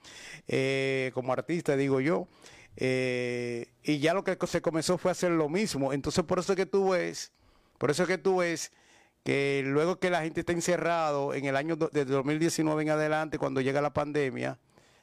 [1.13, 2.27] como artista, digo yo.
[2.75, 5.93] y ya lo que se comenzó fue a hacer lo mismo.
[5.93, 7.31] Entonces, por eso es que tú ves,
[7.79, 8.71] por eso es que tú ves
[9.27, 13.59] que luego que la gente está encerrado en el año de 2019 en adelante, cuando
[13.59, 14.57] llega la pandemia,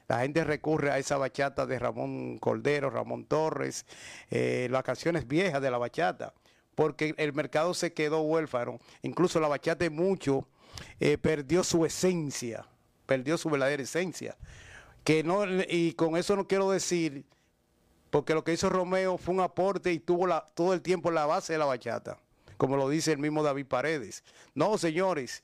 [0.07, 3.85] la gente recurre a esa bachata de Ramón Cordero, Ramón Torres,
[4.31, 6.33] eh, las canciones viejas de la bachata,
[6.73, 8.79] porque el mercado se quedó huérfano.
[9.03, 10.47] Incluso la bachata mucho
[10.99, 12.65] eh, perdió su esencia,
[13.05, 14.35] perdió su verdadera esencia.
[15.03, 17.25] Que no, y con eso no quiero decir,
[18.09, 21.53] porque lo que hizo Romeo fue un aporte y tuvo todo el tiempo la base
[21.53, 22.17] de la bachata,
[22.57, 24.23] como lo dice el mismo David Paredes.
[24.53, 25.43] No, señores,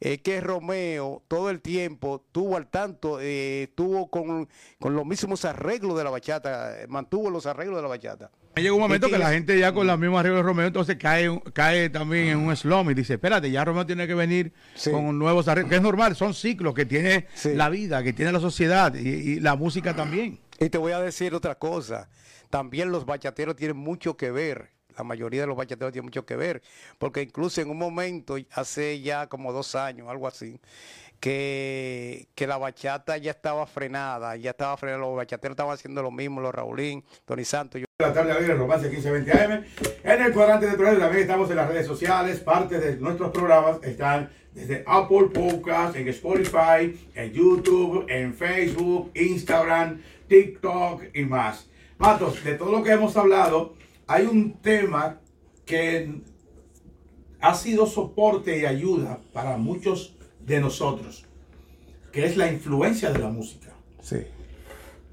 [0.00, 4.48] es que Romeo todo el tiempo tuvo al tanto, eh, tuvo con,
[4.80, 8.30] los mismos arreglos de la bachata, mantuvo los arreglos de la bachata.
[8.56, 11.40] Llega un momento que, la gente ya con los mismos arreglos de Romeo entonces cae,
[11.52, 14.52] cae también en un slum y dice, espérate, ya Romeo tiene que venir
[14.90, 18.40] con nuevos arreglos, que es normal, son ciclos que tiene la vida, que tiene la
[18.40, 20.40] sociedad y la música también.
[20.58, 22.08] Y te voy a decir otra cosa,
[22.48, 26.36] también los bachateros tienen mucho que ver la mayoría de los bachateros tiene mucho que
[26.36, 26.62] ver,
[26.98, 30.60] porque incluso en un momento, hace ya como dos años, algo así,
[31.20, 36.10] que, que la bachata ya estaba frenada, ya estaba frenada, los bachateros estaban haciendo lo
[36.10, 37.80] mismo, los Raulín, Tony Santos.
[37.80, 37.86] Yo...
[37.98, 39.64] La tarde de Romance 1520 AM.
[40.04, 42.40] En el cuadrante de programa también estamos en las redes sociales.
[42.40, 50.00] Parte de nuestros programas están desde Apple Podcast, en Spotify, en YouTube, en Facebook, Instagram,
[50.28, 51.68] TikTok y más.
[51.98, 53.74] Matos, de todo lo que hemos hablado,
[54.10, 55.20] hay un tema
[55.64, 56.20] que
[57.40, 61.26] ha sido soporte y ayuda para muchos de nosotros,
[62.10, 63.72] que es la influencia de la música,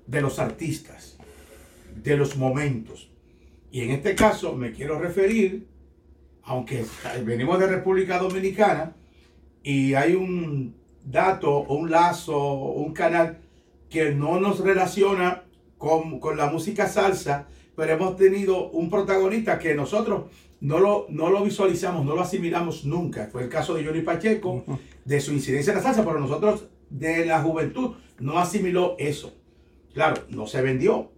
[0.08, 1.16] de los artistas,
[1.96, 3.12] de los momentos.
[3.72, 5.68] Y en este caso me quiero referir,
[6.42, 6.84] aunque
[7.24, 8.96] venimos de República Dominicana
[9.62, 13.42] y hay un dato, un lazo, un canal
[13.92, 15.44] que no nos relaciona
[15.78, 21.30] con, con la música salsa, pero hemos tenido un protagonista que nosotros no lo, no
[21.30, 23.30] lo visualizamos, no lo asimilamos nunca.
[23.32, 24.66] Fue el caso de Johnny Pacheco,
[25.06, 29.36] de su incidencia en la salsa, pero nosotros de la juventud no asimiló eso.
[29.94, 31.12] Claro, no se vendió,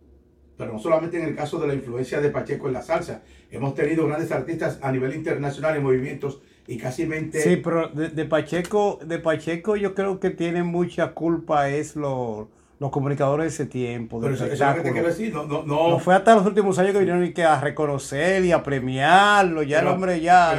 [0.58, 3.24] pero no solamente en el caso de la influencia de Pacheco en la salsa.
[3.50, 7.40] Hemos tenido grandes artistas a nivel internacional en movimientos y casi 20...
[7.40, 12.50] Sí, pero de, de Pacheco, de Pacheco yo creo que tiene mucha culpa es lo
[12.80, 14.22] los comunicadores de ese tiempo.
[14.22, 15.34] Pero eso, que te quiero decir.
[15.34, 16.00] No, no, no.
[16.00, 19.64] fue hasta los últimos años que vinieron que a reconocer y a premiarlo.
[19.64, 20.58] Ya el hombre ya.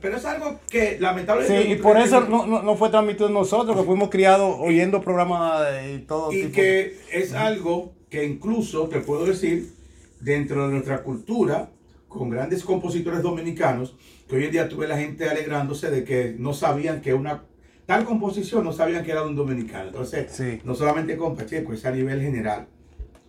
[0.00, 1.62] Pero, es algo que lamentablemente.
[1.62, 5.98] Sí, y por eso no, no, fue transmitido nosotros, que fuimos criados oyendo programas y
[5.98, 6.32] todo.
[6.32, 9.74] Y que es algo que incluso, te puedo decir,
[10.18, 11.68] dentro de nuestra cultura,
[12.08, 13.96] con grandes compositores dominicanos,
[14.28, 17.44] que hoy en día tuve la gente alegrándose de que no sabían que una
[17.90, 19.88] tal composición no sabían que era un dominicano.
[19.88, 22.68] Entonces, no solamente con Pacheco, es a nivel general.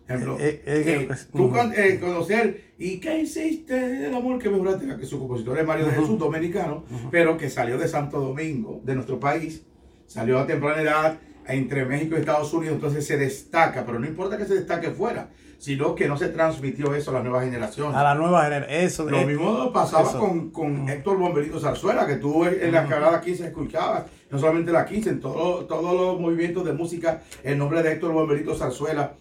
[0.08, 1.52] Ejemplo, eh, eh, eh, pues, tú
[2.00, 6.19] conocer y qué hiciste el amor que mejoraste, que su compositor es Mario de Jesús,
[6.19, 9.63] dominicano, pero que salió de Santo Domingo, de nuestro país,
[10.06, 14.38] salió a temprana edad entre México y Estados Unidos, entonces se destaca, pero no importa
[14.38, 15.30] que se destaque fuera,
[15.62, 17.95] sino que no se transmitió eso a la nueva generación.
[17.95, 19.08] A la nueva generación, eso.
[19.08, 24.06] Lo mismo pasaba con, con Héctor Bomberito Zarzuela, que tú en la carrera 15 escuchabas,
[24.32, 28.56] no solamente la 15, en todos los movimientos de música, el nombre de Héctor Bomberito
[28.56, 29.13] Zarzuela.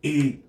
[0.00, 0.40] Y,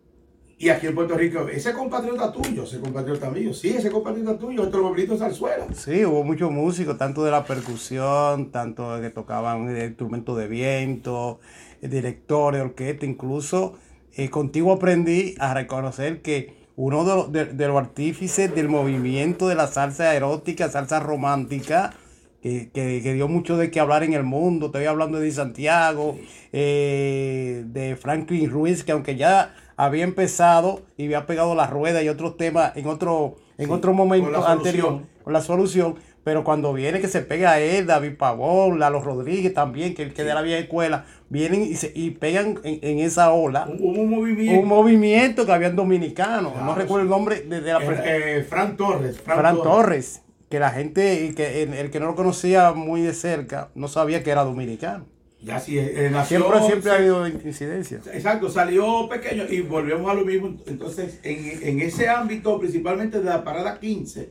[0.57, 4.63] y aquí en Puerto Rico, ese compatriota tuyo, ese compatriota mío, sí, ese compatriota tuyo,
[4.63, 5.65] Héctor Bomberito Zarzuela.
[5.73, 11.41] Sí, hubo muchos músicos, tanto de la percusión, tanto que tocaban instrumentos de viento,
[11.81, 13.75] directores, orquesta, incluso
[14.17, 20.13] eh, contigo aprendí a reconocer que uno de, los artífices del movimiento de la salsa
[20.15, 21.93] erótica, salsa romántica,
[22.41, 24.67] que, dio mucho de qué hablar en el mundo.
[24.67, 26.17] Estoy hablando de Santiago,
[26.53, 32.09] eh, de Franklin Ruiz, que aunque ya había empezado y había pegado la rueda y
[32.09, 35.95] otros temas en otro, en otro momento anterior con la solución,
[36.27, 40.25] pero cuando viene que se pega a él, David Pavón, Lalo Rodríguez también, que, que
[40.25, 43.65] de la vieja escuela, vienen y, se, y pegan en, esa ola.
[43.79, 44.61] Un, movimiento.
[44.61, 46.53] Un movimiento que habían dominicanos.
[46.61, 49.21] no recuerdo el nombre de, la eh, Fran Torres.
[49.21, 53.87] Fran, Torres que la gente, que el, que no lo conocía muy de cerca, no
[53.87, 55.05] sabía que era dominicano.
[55.41, 58.01] Ya sí, eh, siempre, siempre ha habido incidencia.
[58.11, 60.57] Exacto, salió pequeño y volvemos a lo mismo.
[60.65, 64.29] Entonces, en, ese ámbito, principalmente de la parada 15,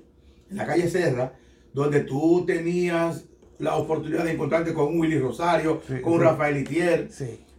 [0.51, 1.33] en la calle Serra,
[1.77, 3.27] donde tú tenías
[3.59, 7.11] la oportunidad de encontrarte con Willy Rosario, con Rafael Itier,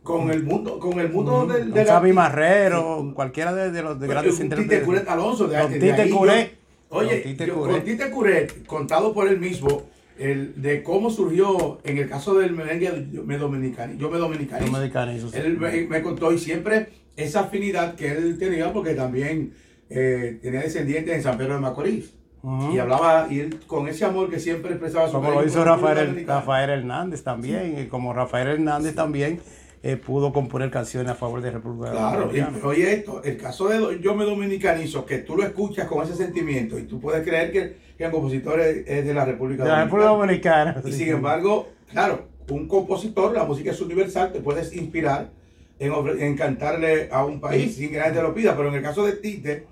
[0.01, 4.39] con el mundo, con el mundo del, de, Xavi Marrero, cualquiera de, los de grandes
[4.39, 6.57] Tite Curet Alonso, de, Tite Curet
[6.89, 9.83] Oye, con Tite Curet, contado por él mismo,
[10.17, 13.99] el, de cómo surgió en el caso del merengue, yo me dominicanizo.
[13.99, 15.29] Yo me dominicanizo.
[15.37, 19.53] Él me, contó y siempre esa afinidad que él tenía, porque también
[19.91, 22.16] eh, tenía descendientes en San Pedro de Macorís.
[22.43, 26.25] Y hablaba, y él con ese amor que siempre expresaba su Como lo hizo Rafael,
[26.25, 29.41] Rafael Hernández también, y como Rafael Hernández también
[29.83, 32.31] eh, pudo componer canciones a favor de República Claro,
[32.63, 36.79] oye esto, el caso de Yo me dominicanizo, que tú lo escuchas con ese sentimiento
[36.79, 40.81] y tú puedes creer que, el compositor es, de la República de la República Dominicana.
[40.85, 45.31] Y sin embargo, claro, un compositor, la música es universal, te puedes inspirar
[45.79, 49.05] en, cantarle a un país sin que nadie te lo pida, pero en el caso
[49.05, 49.67] de Tite,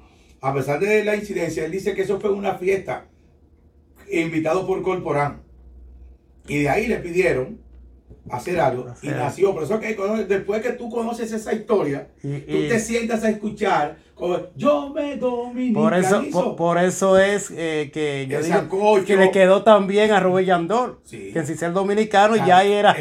[0.45, 3.08] a pesar de la incidencia, él dice que eso fue una fiesta
[4.12, 5.41] invitado por Corporán.
[6.47, 7.58] Y de ahí le pidieron
[8.29, 9.55] hacer algo y nació.
[9.55, 14.38] Por eso que después que tú conoces esa historia, tú te sientas a escuchar como
[14.55, 15.81] yo me dominicanizo.
[15.81, 20.45] Por eso, por, eso es eh, que yo digo que le quedó también a Rubén
[20.45, 22.95] Yandor, que si ser dominicano ya era,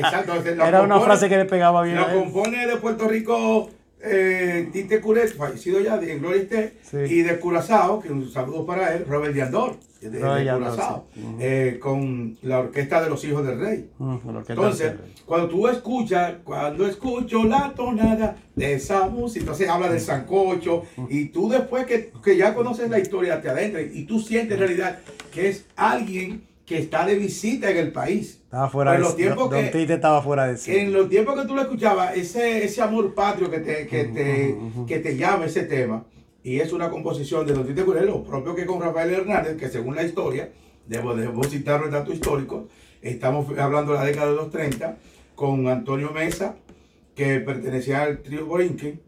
[0.67, 1.97] era una frase que le pegaba bien.
[1.97, 3.69] Lo compone de Puerto Rico
[4.05, 6.75] eh, Tite Curet, fallecido ya en Gloria esté,
[7.09, 11.07] y de Curazao, que un saludo para él, Robert Yandor de, Curazao,
[11.41, 13.91] eh, con la orquesta de los hijos del rey.
[14.49, 14.93] entonces,
[15.25, 21.27] cuando tú escuchas, cuando escucho la tonada de esa música, entonces habla del sancocho, y
[21.27, 24.99] tú después que, que ya conoces la historia te adentras y tú sientes en realidad
[25.33, 28.41] que es alguien que está de visita en el país.
[28.45, 30.75] Estaba fuera de los tiempos que, Tite estaba fuera de sí.
[30.75, 34.57] En los tiempos que tú lo escuchabas, ese, ese amor patrio que te, que, te,
[34.87, 36.05] que te llama ese tema,
[36.43, 39.69] y es una composición de Don Tite Curel, lo propio que con Rafael Hernández, que
[39.69, 40.51] según la historia,
[40.87, 42.69] debo, debo citar el dato histórico,
[43.03, 44.97] estamos hablando de la década de los 30,
[45.35, 46.57] con Antonio Mesa,
[47.15, 49.01] que pertenecía al trío Borinquen,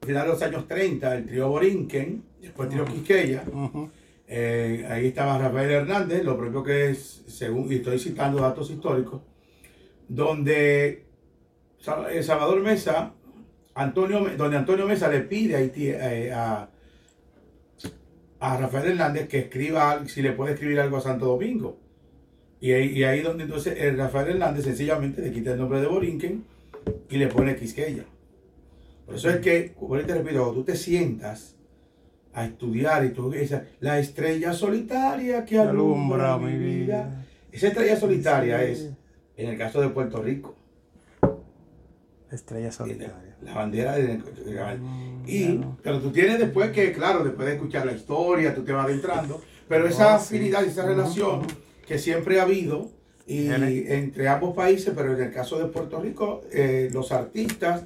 [0.00, 3.44] al final de los años 30, el trío Borinquen, después el trío Quisqueya,
[4.34, 9.20] eh, ahí estaba Rafael Hernández, lo propio que es, según, y estoy citando datos históricos,
[10.08, 11.04] donde
[12.08, 13.12] eh, Salvador Mesa,
[13.74, 16.70] Antonio, donde Antonio Mesa le pide eh, a,
[18.40, 21.78] a, Rafael Hernández que escriba, si le puede escribir algo a Santo Domingo.
[22.58, 25.88] Y ahí, y ahí donde entonces el Rafael Hernández sencillamente le quita el nombre de
[25.88, 26.42] Borinquen
[27.10, 28.06] y le pone Quisqueya.
[29.04, 31.58] Por eso es que, como te repito, cuando tú te sientas
[32.34, 37.24] a estudiar y tú esa, la estrella solitaria que alumbra, mi vida.
[37.50, 38.90] Esa estrella solitaria es,
[39.36, 40.56] en el caso de Puerto Rico,
[42.30, 43.36] estrella solitaria.
[43.42, 47.92] La bandera de, mm, y pero tú tienes después que, claro, después de escuchar la
[47.92, 51.46] historia, tú te vas adentrando, pero esa afinidad, esa relación
[51.86, 52.90] que siempre ha habido
[53.26, 57.84] y entre ambos países, pero en el caso de Puerto Rico, eh, los artistas,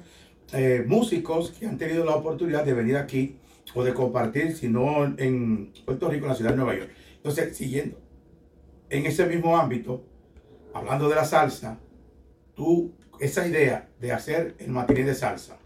[0.53, 3.35] eh, músicos que han tenido la oportunidad de venir aquí
[3.73, 6.91] o de compartir, sino en Puerto Rico, en la ciudad de Nueva York.
[7.17, 7.97] Entonces, siguiendo
[8.89, 10.03] en ese mismo ámbito,
[10.73, 11.79] hablando de la salsa,
[12.55, 15.57] tú, esa idea de hacer el matiné de salsa.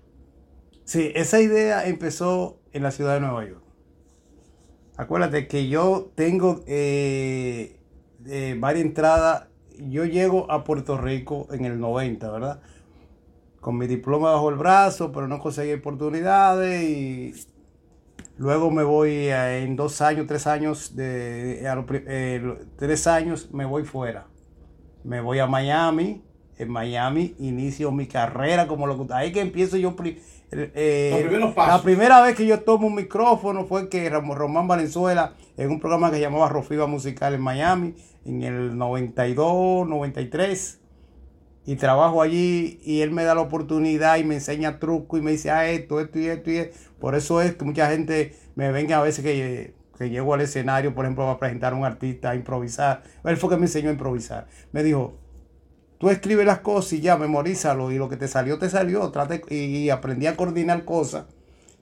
[0.85, 3.63] Sí, esa idea empezó en la ciudad de Nueva York.
[4.97, 7.77] Acuérdate que yo tengo eh,
[8.25, 9.47] eh, varias entradas.
[9.77, 12.61] Yo llego a Puerto Rico en el 90, ¿verdad?
[13.59, 17.33] Con mi diploma bajo el brazo, pero no conseguí oportunidades y
[18.37, 24.27] Luego me voy en dos años, tres años, de, eh, tres años me voy fuera.
[25.03, 26.23] Me voy a Miami.
[26.57, 29.17] En Miami inicio mi carrera como locutor.
[29.17, 29.95] Ahí que empiezo yo.
[30.51, 35.79] Eh, la primera vez que yo tomo un micrófono fue que Román Valenzuela, en un
[35.79, 40.80] programa que llamaba Rofiba Musical en Miami, en el 92, 93
[41.65, 45.31] y trabajo allí y él me da la oportunidad y me enseña truco y me
[45.31, 46.77] dice, ah, esto, esto y esto y esto.
[46.99, 50.95] Por eso es que mucha gente me venga a veces que, que llego al escenario,
[50.95, 53.03] por ejemplo, a presentar a un artista, a improvisar.
[53.23, 54.47] Él fue que me enseñó a improvisar.
[54.71, 55.19] Me dijo,
[55.99, 59.11] tú escribes las cosas y ya, memorízalo, y lo que te salió, te salió.
[59.11, 61.25] Trate, y, aprendí a coordinar cosas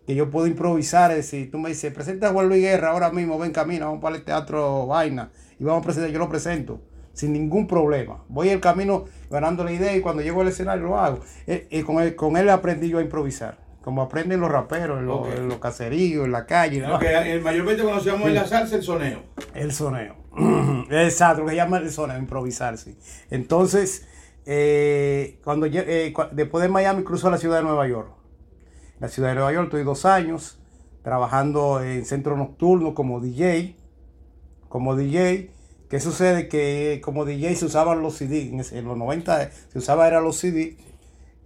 [0.05, 1.11] que yo puedo improvisar.
[1.11, 4.01] Es decir, tú me dices, presenta a Juan Luis Guerra ahora mismo, ven camino, vamos
[4.01, 6.81] para el teatro Vaina, y vamos a presentar, yo lo presento
[7.13, 8.23] sin ningún problema.
[8.29, 11.19] Voy el camino ganando la idea y cuando llego al escenario lo hago.
[11.45, 13.57] Y eh, eh, con, él, con él aprendí yo a improvisar.
[13.81, 15.05] Como aprenden los raperos en
[15.47, 16.81] los, caseríos, en la calle.
[16.81, 19.23] Lo que mayormente conocíamos en la salsa, el soneo.
[19.53, 20.15] El soneo.
[20.91, 22.97] Exacto, lo que llama el soneo, improvisar, sí.
[23.31, 24.05] Entonces,
[24.45, 28.11] eh, cuando después de Miami cruzo a la ciudad de Nueva York.
[28.99, 30.59] La ciudad de Nueva York, estoy dos años
[31.01, 33.77] trabajando en centro nocturno como DJ.
[34.67, 35.51] Como DJ
[35.89, 36.47] ¿Qué sucede?
[36.47, 40.77] Que como DJ se usaban los CD, en, los 90 se usaba era los CD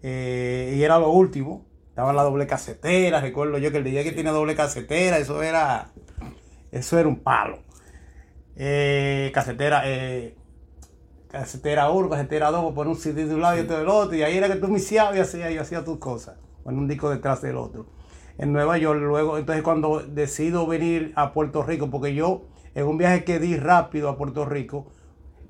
[0.02, 1.66] eh, y era lo último.
[1.88, 5.92] Estaba la doble casetera, recuerdo yo que el DJ que tiene doble casetera, eso era,
[6.72, 7.60] eso era un palo.
[8.56, 10.36] Eh, casetera, eh,
[11.30, 14.24] casetera 1, casetera 2, poner un CD de un lado y otro del otro, y
[14.24, 17.44] ahí era que tú iniciabas y hacías y hacía tus cosas, con un disco detrás
[17.44, 17.86] del otro.
[18.40, 22.98] En Nueva York, luego, entonces cuando decido venir a Puerto Rico, porque yo en un
[22.98, 24.88] viaje que di rápido a Puerto Rico,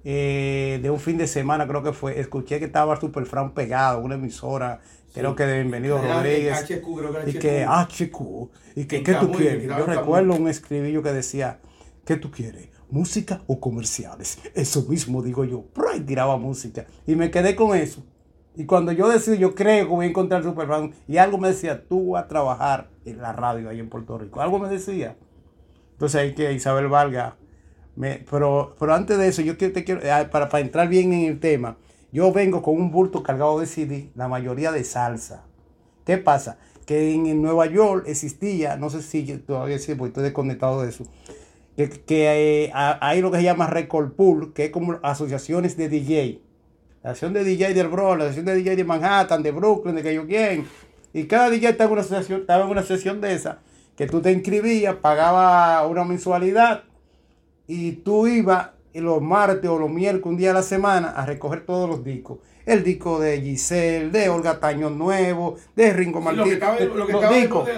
[0.03, 3.99] eh, de un fin de semana creo que fue, escuché que estaba Super Fran pegado,
[3.99, 4.81] una emisora,
[5.13, 6.69] creo que de Bienvenido Rodríguez.
[7.27, 9.67] y que HQ, y que ¿qué tú quieres?
[9.67, 11.59] Yo recuerdo un escribillo que decía,
[12.05, 12.69] ¿qué tú quieres?
[12.89, 14.39] ¿Música o comerciales?
[14.53, 16.85] Eso mismo digo yo, y tiraba música.
[17.07, 18.03] Y me quedé con eso.
[18.55, 21.47] Y cuando yo decidí, yo creo que voy a encontrar Super Fran, y algo me
[21.47, 24.41] decía, tú vas a trabajar en la radio ahí en Puerto Rico.
[24.41, 25.15] Algo me decía.
[26.03, 27.37] Entonces hay que Isabel Valga.
[28.29, 31.39] Pero, pero antes de eso, yo te quiero, ah, para, para entrar bien en el
[31.39, 31.77] tema,
[32.11, 35.45] yo vengo con un bulto cargado de CD, la mayoría de salsa.
[36.05, 36.57] ¿Qué pasa?
[36.85, 41.05] Que en, Nueva York existía, no sé si todavía sí, porque estoy desconectado de eso,
[41.77, 46.41] que, eh, hay lo que se llama Record Pool, que es como asociaciones de DJ.
[47.01, 50.03] La asociación de DJ del Bronx, la asociación de DJ de Manhattan, de Brooklyn, de
[50.03, 50.67] que yo quién.
[51.13, 53.59] Y cada DJ estaba en una asociación, estaba en una sesión de esa
[53.95, 56.83] que tú te inscribías, pagabas una mensualidad
[57.67, 61.65] y tú ibas los martes o los miércoles, un día a la semana, a recoger
[61.65, 62.39] todos los discos.
[62.65, 66.59] El disco de Giselle, de Olga Taño Nuevo, de Ringo Martínez.
[66.59, 67.69] Lo que, los discos,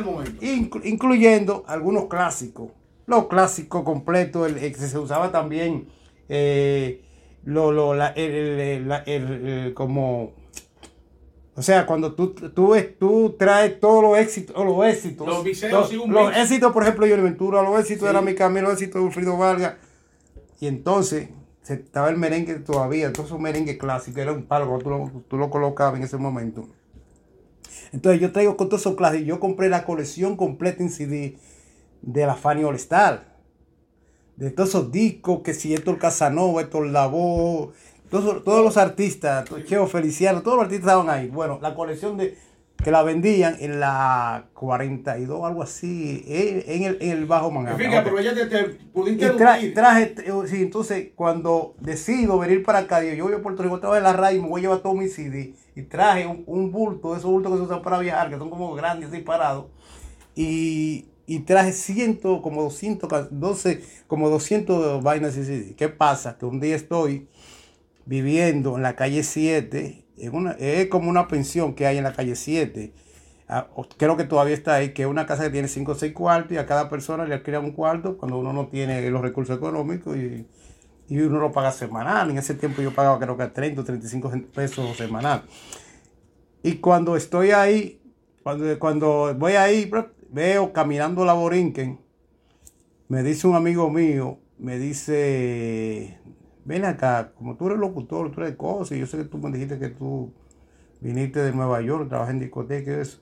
[0.84, 2.72] incluyendo algunos clásicos.
[3.08, 5.88] Los clásicos completos, el, que se usaba también
[6.28, 7.02] eh,
[7.44, 10.34] lo, lo, la, el, como
[11.58, 15.26] o sea, cuando tú, tú, tú traes todos los éxitos, los éxitos.
[15.26, 18.74] Los los, los éxitos, por ejemplo, yo Ventura, los éxitos de la Mi Camilo, los
[18.74, 19.76] éxitos de Wilfrido Vargas.
[20.60, 21.30] Y entonces,
[21.64, 25.50] estaba el merengue todavía, todos esos merengue clásicos, era un palo, tú lo, tú lo
[25.50, 26.68] colocabas en ese momento.
[27.94, 31.38] Entonces yo traigo con todos esos clásicos, yo compré la colección completa en CD
[32.02, 33.34] de la Fanny All Star.
[34.36, 36.92] De todos esos discos, que si esto el Casanova, esto el
[38.12, 41.28] Labo, todos, los artistas, Cheo Feliciano, todos los artistas estaban ahí.
[41.28, 42.38] Bueno, la colección de
[42.84, 47.80] que la vendían en la 42, algo así, en, el, en el Bajo Manhattan.
[47.80, 48.64] Fíjate, pero ya te,
[48.94, 49.30] pudiste
[49.72, 53.98] traje, eh, sí, entonces cuando decido venir para acá, yo voy a Puerto Rico, estaba
[53.98, 55.56] en la radio y me voy a llevar todo mi CD.
[55.76, 59.14] Y traje un, bulto, esos bultos que se usan para viajar, que son como grandes
[59.14, 59.66] y parados.
[60.36, 65.76] Y, y traje ciento, como 200, 12, como 200 vainas y CD.
[65.76, 66.38] ¿Qué pasa?
[66.38, 67.28] Que un día estoy
[68.06, 72.94] viviendo en la calle 7, es como una pensión que hay en la calle 7.
[73.48, 76.14] Ah, creo que todavía está ahí, que es una casa que tiene 5 o 6
[76.14, 79.56] cuartos y a cada persona le alquilan un cuarto cuando uno no tiene los recursos
[79.56, 80.48] económicos y,
[81.10, 82.32] uno lo paga semanal.
[82.32, 85.44] En ese tiempo yo pagaba creo que 30 o 35 pesos semanal.
[86.64, 88.02] Y cuando estoy ahí,
[88.42, 89.92] cuando, cuando voy ahí,
[90.32, 92.00] veo caminando la Borinquen,
[93.08, 96.18] me dice un amigo mío, me dice,
[96.66, 99.52] ven acá, como tú eres locutor, tú eres cosa, y yo sé que tú me
[99.52, 100.34] dijiste que tú
[101.00, 103.20] viniste de Nueva York, trabajas en discoteca y eso.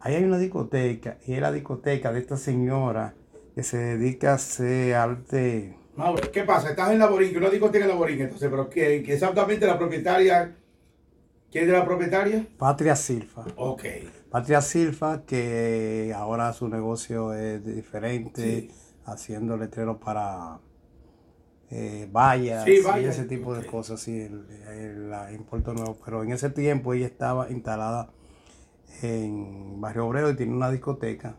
[0.00, 3.14] Ahí hay una discoteca, y es la discoteca de esta señora
[3.54, 5.76] que se dedica a hacer arte.
[5.94, 6.70] Mauro, ¿qué pasa?
[6.70, 10.56] Estás en la Borinque, una discoteca en la Borinque, entonces, pero ¿qué, exactamente la propietaria?
[11.50, 12.46] ¿Quién es la propietaria?
[12.56, 13.44] Patria Silfa.
[13.56, 13.84] Ok.
[14.30, 18.70] Patria Silfa, que ahora su negocio es diferente,
[19.04, 20.58] haciendo letreros para
[21.74, 25.96] eh, vallas y ese tipo de cosas sí, en, Puerto Nuevo.
[26.04, 28.10] Pero en ese tiempo ella estaba instalada
[29.00, 31.36] en Barrio Obrero y tiene una discoteca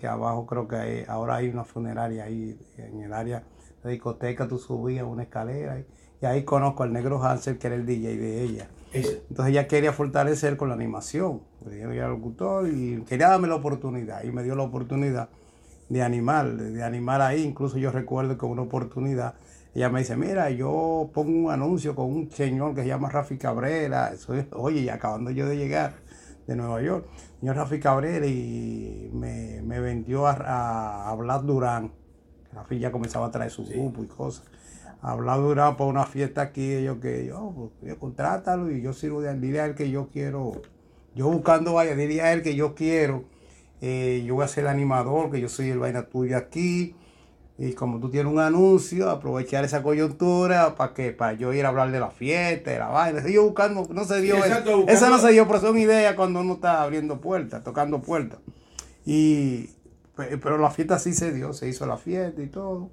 [0.00, 3.44] que abajo creo que hay, ahora hay una funeraria ahí en el área
[3.84, 7.86] de discoteca tú subías una escalera y, ahí conozco al negro Hansel que era el
[7.86, 8.68] DJ de ella.
[8.92, 11.42] Entonces ella quería fortalecer con la animación.
[11.64, 15.28] Yo era locutor y quería darme la oportunidad y me dio la oportunidad
[15.88, 17.44] de animar, de animar ahí.
[17.44, 19.34] Incluso yo recuerdo que una oportunidad,
[19.74, 23.36] ella me dice, mira, yo pongo un anuncio con un señor que se llama Rafi
[23.36, 24.12] Cabrera.
[24.52, 25.96] oye, y acabando yo de llegar
[26.46, 27.06] de Nueva York,
[27.40, 31.92] señor Rafi Cabrera, y me, vendió a, a, Durán.
[32.52, 34.44] Rafi ya comenzaba a traer su grupo y cosas.
[35.02, 39.20] A Durán para una fiesta aquí, y yo que yo, pues, contrátalo y yo sirvo
[39.20, 40.62] de dile a él que yo quiero,
[41.14, 43.24] yo buscando vaya, diría a él que yo quiero
[43.80, 46.94] eh, yo voy a ser el animador, que yo soy el vaina tuyo aquí.
[47.58, 51.70] Y como tú tienes un anuncio, aprovechar esa coyuntura para que para yo ir a
[51.70, 53.28] hablar de la fiesta, de la vaina.
[53.28, 54.84] Yo buscando, no se dio eso.
[54.86, 58.38] Esa no se dio, pero son ideas cuando uno está abriendo puertas, tocando puertas.
[59.04, 59.70] Y
[60.14, 62.90] pero la fiesta sí se dio, se hizo la fiesta y todo.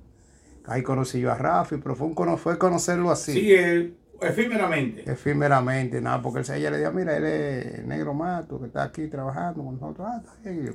[0.66, 3.34] Ahí conocí yo a Rafi, pero fue, un, fue conocerlo así.
[3.34, 5.03] Sí, él Efímeramente.
[5.09, 9.07] Efímeramente, nada, porque el ella le dijo, mira, él es negro mato, que está aquí
[9.07, 10.07] trabajando con nosotros.
[10.09, 10.70] Ah, y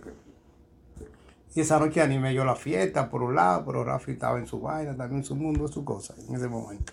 [1.54, 4.96] esa noche animé yo la fiesta por un lado, pero Rafi estaba en su vaina,
[4.96, 6.92] también en su mundo, su cosa, en ese momento.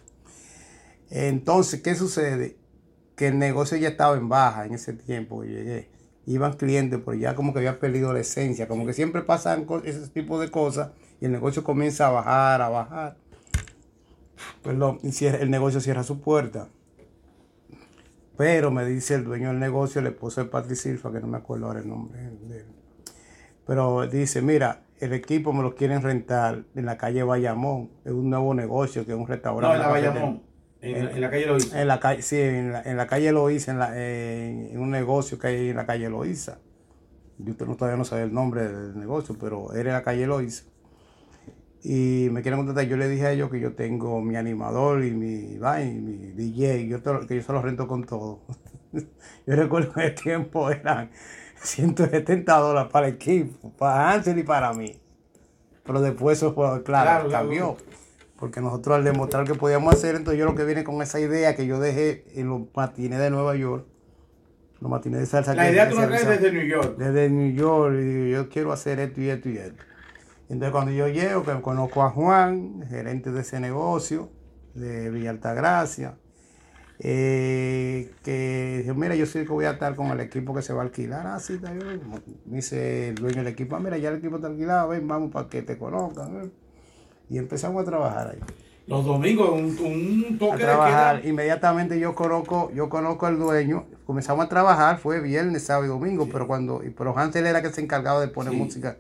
[1.10, 2.58] Entonces, ¿qué sucede?
[3.16, 5.90] Que el negocio ya estaba en baja en ese tiempo que llegué.
[6.26, 10.08] Iban clientes, pero ya como que había perdido la esencia, como que siempre pasan ese
[10.10, 10.92] tipo de cosas
[11.22, 13.18] y el negocio comienza a bajar, a bajar
[14.64, 16.70] perdón, el negocio cierra su puerta.
[18.38, 21.38] Pero me dice el dueño del negocio, le puse de Patrick Silva, que no me
[21.38, 22.77] acuerdo ahora el nombre de él.
[23.68, 27.92] Pero dice, mira, el equipo me lo quieren rentar en la calle Bayamón.
[28.06, 29.68] Es un nuevo negocio, que es un restaurante.
[29.68, 30.44] No, en la Bayamón.
[30.80, 31.82] En, la calle Loíza.
[31.82, 35.48] En la calle, sí, en la, en la calle Loíza, en, en, un negocio que
[35.48, 36.60] hay en la calle Loíza.
[37.40, 40.64] Yo todavía no sabía el nombre del negocio, pero era en la calle Loíza
[41.90, 42.86] y me quieren contratar.
[42.86, 46.88] Yo le dije a ellos que yo tengo mi animador y mi, y mi DJ,
[46.88, 48.42] yo que yo se los rento con todo.
[48.92, 51.10] yo recuerdo que el tiempo eran
[51.62, 55.00] 170 dólares para el equipo, para Ansel y para mí.
[55.84, 57.78] Pero después eso fue, claro, cambió.
[58.38, 61.56] Porque nosotros al demostrar que podíamos hacer, entonces yo lo que viene con esa idea
[61.56, 63.86] que yo dejé en los matines de Nueva York,
[64.80, 65.56] los matines de salsa.
[65.56, 66.98] La idea tú la traes desde New York.
[66.98, 69.84] Desde New York, y yo quiero hacer esto y esto y esto.
[70.50, 74.30] Entonces cuando yo llego, que conozco a Juan, gerente de ese negocio
[74.76, 76.18] de Villa Altagracia,
[77.00, 80.74] eh, que dijo, mira, yo sé que voy a estar con el equipo que se
[80.74, 81.28] va a alquilar.
[81.28, 82.02] Ah, sí, está bien.
[82.46, 85.48] Dice el dueño del equipo, ah, mira, ya el equipo está alquilado, ven, vamos para
[85.48, 86.52] que te conozcan.
[87.30, 88.40] Y empezamos a trabajar ahí.
[88.88, 91.26] Los domingos, un, un toque a trabajar.
[91.26, 96.30] Inmediatamente yo conozco, yo conozco al dueño, comenzamos a trabajar, fue viernes, sábado y domingo,
[96.32, 98.96] pero cuando, pero Hansel era que se encargaba de poner música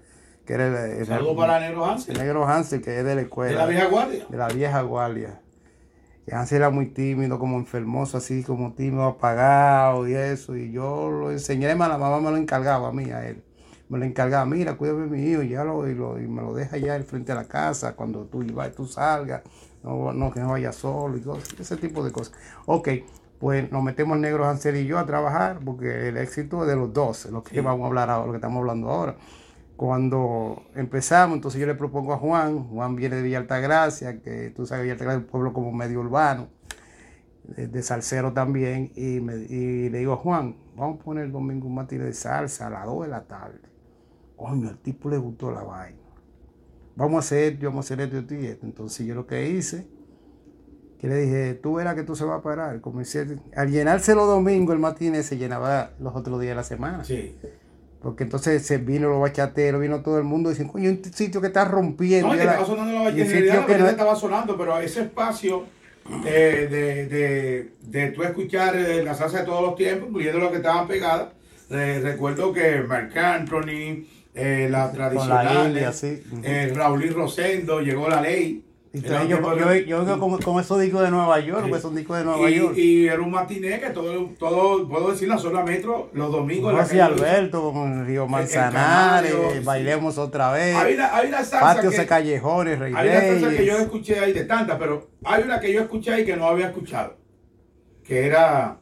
[0.47, 2.15] que era el, para Negro Hansel.
[2.15, 3.51] El Negro Hansel, que es de la escuela.
[3.51, 4.25] De la vieja guardia.
[4.29, 5.41] De la vieja guardia.
[6.27, 10.57] Y Hansel era muy tímido, como enfermoso, así como tímido, apagado y eso.
[10.57, 13.43] Y yo lo enseñé, la mamá me lo encargaba a mí, a él.
[13.87, 16.41] Me lo encargaba, mira, cuídame de mi hijo, y, ya lo, y, lo, y me
[16.41, 19.43] lo deja allá frente a la casa cuando tú, tú salgas,
[19.81, 22.33] no, no, que no vaya solo y cosas, ese tipo de cosas.
[22.65, 22.89] Ok,
[23.39, 26.75] pues nos metemos el negro Hansel y yo a trabajar, porque el éxito es de
[26.75, 29.15] los dos, lo que vamos a hablar ahora, lo que estamos hablando ahora.
[29.77, 34.65] Cuando empezamos, entonces yo le propongo a Juan, Juan viene de Villa Altagracia, que tú
[34.65, 36.47] sabes, Villa Altagracia es un pueblo como medio urbano,
[37.43, 42.05] de, salsero también, y, le digo a Juan, vamos a poner el domingo un matine
[42.05, 43.59] de salsa a las 2 de la tarde.
[44.35, 45.99] Coño, al tipo le gustó la vaina.
[46.95, 48.65] Vamos a hacer, yo vamos a hacer esto y esto.
[48.65, 49.87] Entonces yo lo que hice,
[50.97, 52.81] que le dije, tú verás que tú se va a parar.
[52.81, 57.03] Comencé, al llenarse los domingos el matine se llenaba los otros días de la semana.
[57.03, 57.37] Sí.
[58.07, 61.47] Porque entonces se vino los bachateros, vino todo el mundo dicen, coño, un sitio que
[61.47, 62.29] está rompiendo.
[62.29, 65.65] No, que estaba sonando la bachatería, que no estaba sonando, pero ese espacio
[66.23, 70.51] de, de, de, de tú escuchar eh, la salsa de todos los tiempos, incluyendo los
[70.51, 71.33] que estaban pegadas.
[71.69, 75.77] Eh, recuerdo que Marc Anthony, eh, la tradicional,
[76.43, 78.63] eh, Raúl y Rosendo, llegó la ley.
[78.93, 81.71] Yo, yo, con, con, esos discos de Nueva York, sí.
[81.73, 82.77] esos discos de Nueva y, York.
[82.77, 86.73] Y era un matiné que todo, todo puedo decir, la zona metro, los domingos.
[86.73, 90.75] José Alberto, con Río Manzanares, bailemos otra vez.
[90.75, 94.19] Hay una, hay una salsa Patios de callejones, Rey Hay una salsa que yo escuché
[94.19, 97.17] ahí de tantas, pero hay una que yo escuché ahí que no había escuchado.
[98.03, 98.79] Que era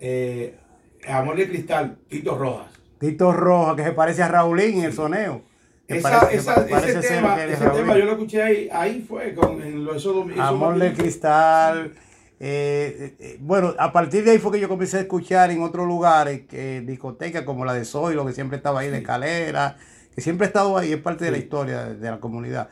[0.00, 0.58] eh,
[1.08, 2.66] Amor de Cristal, Tito Rojas.
[2.98, 5.42] Tito Rojas, que se parece a Raulín en el soneo.
[5.92, 9.96] Esa, esa, ese, tema, ese tema, yo lo escuché ahí, ahí fue con en los,
[9.96, 11.92] esos, Amor de cristal.
[12.44, 15.86] Eh, eh, bueno, a partir de ahí fue que yo comencé a escuchar en otros
[15.86, 19.76] lugares, que discotecas como la de lo que siempre estaba ahí de escalera,
[20.14, 22.68] que siempre ha estado ahí, es parte de la historia de, la comunidad.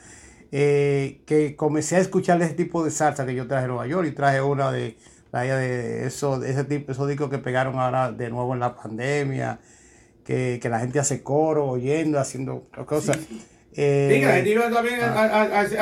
[0.51, 4.09] Eh, que comencé a escuchar ese tipo de salsa que yo traje de Nueva York
[4.09, 4.97] y traje una de,
[5.33, 9.61] de, eso, ese tipo, esos discos que pegaron ahora de nuevo en la pandemia
[10.61, 13.19] que, la gente hace coro, oyendo, haciendo cosas.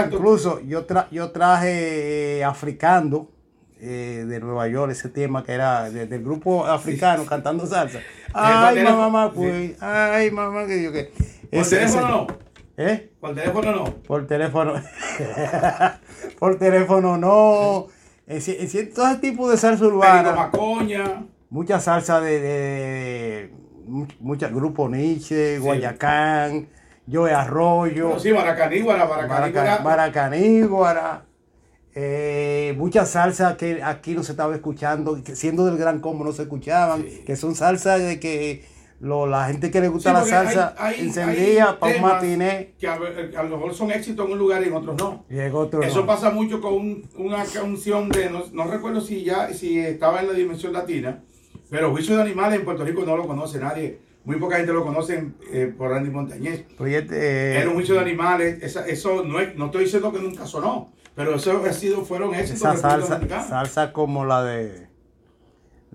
[0.07, 3.29] incluso yo, yo traje eh, africano
[3.81, 8.01] eh, de Nueva York, ese tema que era del grupo africano cantando salsa.
[8.35, 11.13] Ay, mamá, pues, ay, mamá, que yo que.
[11.51, 12.27] ¿Por teléfono no?
[12.77, 13.11] ¿Eh?
[13.21, 13.85] ¿Por teléfono no?
[14.03, 14.75] Por teléfono.
[16.39, 17.87] Por teléfono no.
[18.27, 20.33] En, todo ese tipo de salsa urbana.
[20.33, 21.25] Macoña.
[21.51, 23.53] Mucha salsa de, de,
[23.89, 26.69] muchos grupos Nietzsche, Guayacán,
[27.11, 28.19] Joe Arroyo.
[28.19, 29.79] sí, Maracaníguara, Maracaníguara.
[29.81, 31.25] Maracaníguara.
[31.95, 36.33] Eh, mucha salsa que aquí no se estaba escuchando, que siendo del gran combo no
[36.33, 38.65] se escuchaban, que son salsas de que
[39.01, 42.75] lo, la gente que le gusta la salsa encendía para un matiné.
[42.79, 45.25] Que a, lo mejor son éxitos en un lugar y en otros no.
[45.83, 50.33] Eso pasa mucho con una canción de, no, recuerdo si ya si estaba en la
[50.35, 51.23] dimensión latina,
[51.71, 54.01] pero Juicio de Animales en Puerto Rico no lo conoce nadie.
[54.25, 56.65] Muy poca gente lo conoce eh, por Randy Montañez.
[56.79, 58.63] Este, Era un juicio de animales.
[58.63, 62.75] eso no, es, no estoy diciendo que nunca sonó, pero eso ha sido, fueron éxitos.
[62.75, 64.89] Esa salsa, salsa como la de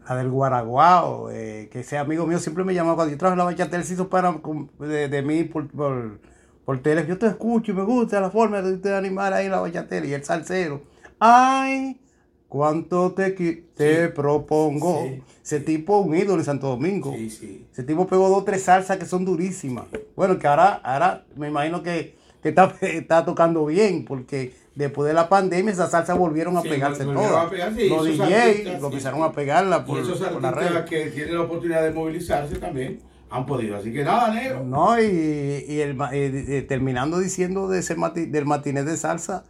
[0.07, 3.43] la del Guaraguao, eh, que ese amigo mío siempre me llamaba cuando yo traje la
[3.43, 4.36] bachata, él se hizo para
[4.80, 6.19] de, de mí por, por,
[6.65, 6.82] por.
[6.82, 10.24] Yo te escucho y me gusta la forma de, animar ahí la bachatera y el
[10.24, 10.82] salsero.
[11.19, 12.01] Ay,
[12.54, 15.10] cuánto te, te propongo.
[15.43, 17.12] Ese tipo un ídolo en Santo Domingo.
[17.16, 19.86] Ese tipo pegó dos o tres salsas que son durísimas.
[20.16, 25.16] Bueno, que ahora, ahora me imagino que, que está, está tocando bien, porque después de
[25.16, 27.51] la pandemia esas salsas volvieron a pegarse todas.
[27.89, 30.86] los DJ lo empezaron a pegarla por, y esos por la red.
[30.86, 32.99] que tienen la oportunidad de movilizarse también
[33.32, 33.78] han podido.
[33.78, 34.64] Así que nada, negro.
[34.64, 37.95] No, y, y, el, eh, terminando diciendo de ese
[38.28, 39.43] del matiné de salsa,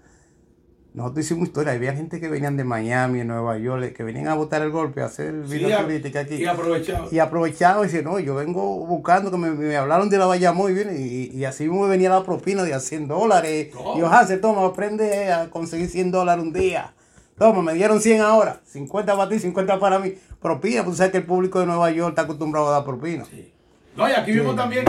[0.93, 4.35] nosotros hicimos historia, había gente que venían de Miami, de Nueva York, que venían a
[4.35, 6.35] votar el golpe, a hacer vida política aquí.
[6.35, 7.07] Y aprovechado.
[7.11, 11.35] Y aprovechado, y dice, no, yo vengo buscando, que me, hablaron de la Bayamón y,
[11.35, 13.69] y, así me venía la propina de a 100 dólares.
[13.95, 16.93] Y yo, se toma, aprende a conseguir 100 dólares un día.
[17.39, 20.13] Toma, me dieron 100 ahora, 50 para ti, 50 para mí.
[20.39, 23.25] Propina, pues sabes que el público de Nueva York está acostumbrado a dar propina.
[23.25, 23.51] Sí.
[23.97, 24.85] No, y aquí mismo también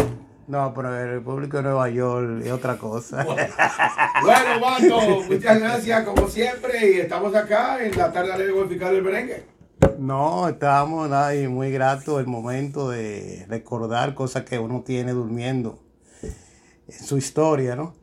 [0.47, 3.25] no, pero el público de Nueva York es otra cosa.
[3.25, 9.03] Bueno, Bato, muchas gracias como siempre y estamos acá en la tarde de fiscal del
[9.03, 9.45] merengue.
[9.99, 15.79] No, estamos ahí muy gratos el momento de recordar cosas que uno tiene durmiendo
[16.23, 17.95] en su historia, ¿no?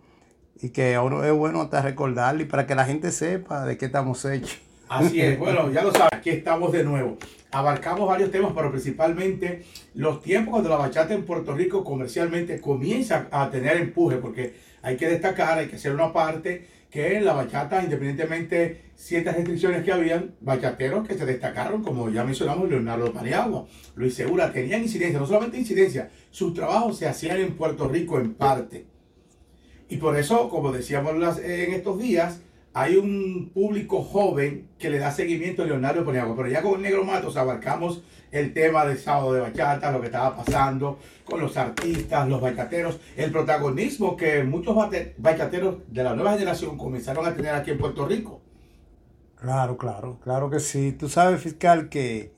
[0.62, 3.86] Y que a uno es bueno hasta recordarle para que la gente sepa de qué
[3.86, 4.60] estamos hechos.
[4.90, 7.18] Así es, bueno, ya lo sabes, aquí estamos de nuevo.
[7.52, 13.28] Abarcamos varios temas, pero principalmente los tiempos cuando la bachata en Puerto Rico comercialmente comienza
[13.30, 17.84] a tener empuje, porque hay que destacar, hay que hacer una parte que la bachata,
[17.84, 24.14] independientemente ciertas restricciones que habían, bachateros que se destacaron, como ya mencionamos, Leonardo Paniagua, Luis
[24.14, 28.86] Segura, tenían incidencia, no solamente incidencia, sus trabajos se hacían en Puerto Rico en parte.
[29.90, 32.42] Y por eso, como decíamos en estos días,
[32.74, 37.04] hay un público joven que le da seguimiento a Leonardo Poniagua, pero ya con Negro
[37.04, 38.02] Matos abarcamos
[38.32, 43.00] el tema del sábado de bachata, lo que estaba pasando con los artistas, los bachateros,
[43.18, 44.76] el protagonismo que muchos
[45.18, 48.42] bachateros de la nueva generación comenzaron a tener aquí en Puerto Rico.
[49.36, 50.94] Claro, claro, claro que sí.
[50.94, 52.32] Tú sabes, fiscal, que,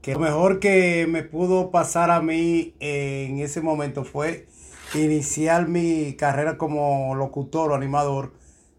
[0.00, 4.46] que lo mejor que me pudo pasar a mí en ese momento fue
[4.94, 8.32] iniciar mi carrera como locutor o animador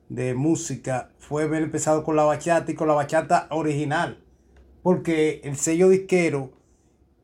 [0.10, 4.24] de música fue haber empezado con la bachata y con la bachata original.
[4.82, 6.52] Porque el sello disquero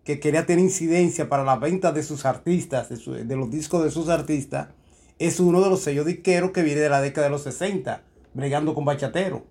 [0.04, 4.10] que quería tener incidencia para la venta de sus artistas, de, los discos de sus
[4.10, 4.70] artistas,
[5.18, 8.04] es uno de los sellos disqueros que viene de la década de los 60,
[8.34, 9.46] bregando con bachatero.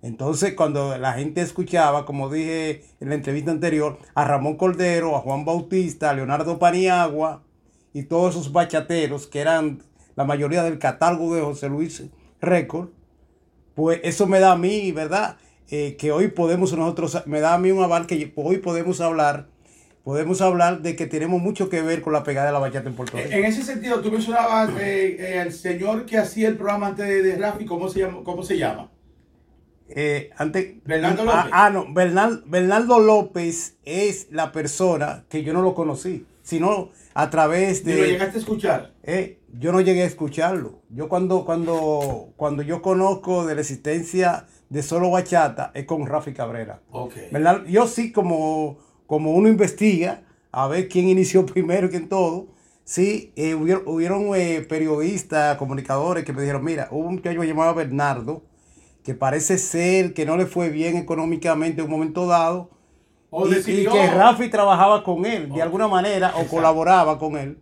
[0.00, 5.20] Entonces, cuando la gente escuchaba, como dije en la entrevista anterior, a Ramón Cordero, a
[5.20, 7.44] Juan Bautista, a Leonardo Paniagua
[7.92, 9.82] y todos esos bachateros que eran
[10.16, 12.02] la mayoría del catálogo de José Luis
[12.42, 12.90] récord,
[13.74, 15.36] pues eso me da a mí, ¿verdad?
[15.70, 19.46] Eh, que hoy podemos nosotros, me da a mí un aval que hoy podemos hablar,
[20.04, 22.94] podemos hablar de que tenemos mucho que ver con la pegada de la bachata en
[22.94, 23.30] Puerto Rico.
[23.30, 27.36] En ese sentido, tú mencionabas eh, eh, el señor que hacía el programa antes de,
[27.36, 28.18] Rafi, ¿cómo se llama?
[28.22, 28.90] ¿Cómo se llama?
[30.38, 31.50] antes, Bernardo ah, López.
[31.52, 31.86] Ah, no,
[32.46, 37.94] Bernardo López es la persona que yo no lo conocí, sino a través de...
[37.94, 38.92] ¿Y lo llegaste a escuchar?
[39.02, 40.80] Eh, yo no llegué a escucharlo.
[40.88, 46.32] Yo cuando, cuando, cuando yo conozco de la existencia de solo bachata es con Rafi
[46.32, 46.80] Cabrera.
[46.90, 47.30] Okay.
[47.68, 52.48] Yo sí como, como uno investiga a ver quién inició primero que en todo.
[52.84, 58.42] Sí, eh, hubieron, eh, periodistas, comunicadores que me dijeron, mira, hubo un muchacho llamado Bernardo,
[59.04, 62.70] que parece ser que no le fue bien económicamente en un momento dado,
[63.30, 67.56] y, que Rafi trabajaba con él de alguna manera o colaboraba con él.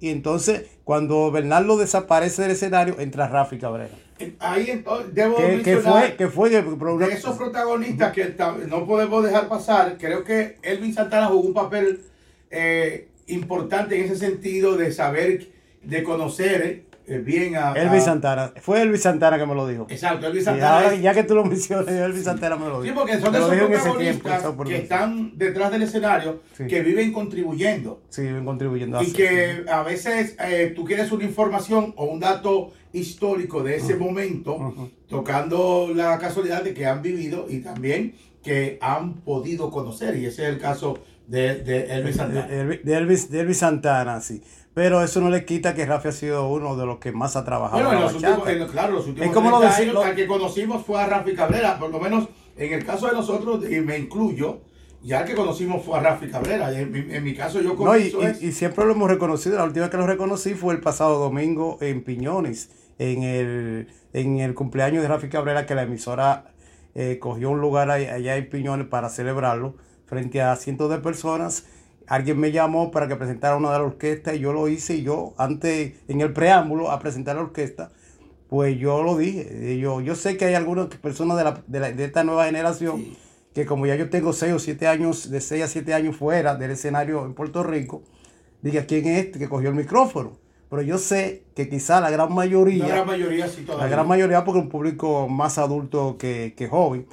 [0.00, 3.94] Y entonces, cuando Bernardo desaparece del escenario, entra Rafi Cabrera.
[4.38, 6.64] Ahí entonces, debo que, fue, que fue de,
[7.12, 8.34] esos protagonistas que
[8.68, 12.02] no podemos dejar pasar, creo que Elvin Santana jugó un papel
[12.50, 15.48] eh, importante en ese sentido de saber,
[15.82, 16.84] de conocer eh,
[17.18, 18.52] bien a, Elvis Santana.
[18.60, 19.86] Fue Elvis Santana que me lo dijo.
[19.90, 20.94] Exacto, Elvis Santana.
[20.94, 22.94] Ya, que tú lo mencionas, Elvis Santana me lo dijo.
[22.94, 28.02] Sí, porque son de esos protagonistas que están detrás del escenario, que viven contribuyendo.
[28.08, 29.02] Sí, viven contribuyendo.
[29.02, 33.96] Y que a veces eh, tú quieres una información o un dato histórico de ese
[33.96, 40.16] momento, tocando la casualidad de que han vivido y también que han podido conocer.
[40.16, 42.46] Y ese es el caso de, de Elvis Santana.
[42.46, 44.42] De, Elvis, de Elvis Santana, sí.
[44.72, 47.44] Pero eso no le quita que Rafi ha sido uno de los que más ha
[47.44, 47.82] trabajado.
[47.82, 51.00] Bueno, en los últimos, claro, los últimos es como lo años, al que conocimos fue
[51.00, 54.60] a Rafi Cabrera, por lo menos en el caso de nosotros, y me incluyo,
[55.02, 56.70] ya el que conocimos fue a Rafi Cabrera.
[56.78, 58.12] En, mi caso yo conocí.
[58.12, 59.56] No, y, siempre lo hemos reconocido.
[59.56, 64.38] La última vez que lo reconocí fue el pasado domingo en Piñones, en el, en
[64.38, 66.52] el cumpleaños de Rafi Cabrera, que la emisora
[66.94, 69.74] eh, cogió un lugar allá en Piñones para celebrarlo
[70.06, 71.66] frente a cientos de personas
[72.10, 75.04] alguien me llamó para que presentara una de la orquesta y yo lo hice y
[75.04, 77.92] yo antes, en el preámbulo a presentar la orquesta,
[78.48, 79.78] pues yo lo dije.
[79.78, 83.04] Yo, yo sé que hay algunas personas de, la, de, de esta nueva generación
[83.54, 86.56] que como ya yo tengo 6 o 7 años, de 6 a 7 años fuera
[86.56, 88.02] del escenario en Puerto Rico,
[88.60, 90.32] diga quién es este que cogió el micrófono.
[90.68, 93.86] Pero yo sé que quizá la gran mayoría, la gran mayoría sí todavía.
[93.86, 97.06] La gran mayoría porque es un público más adulto que, que joven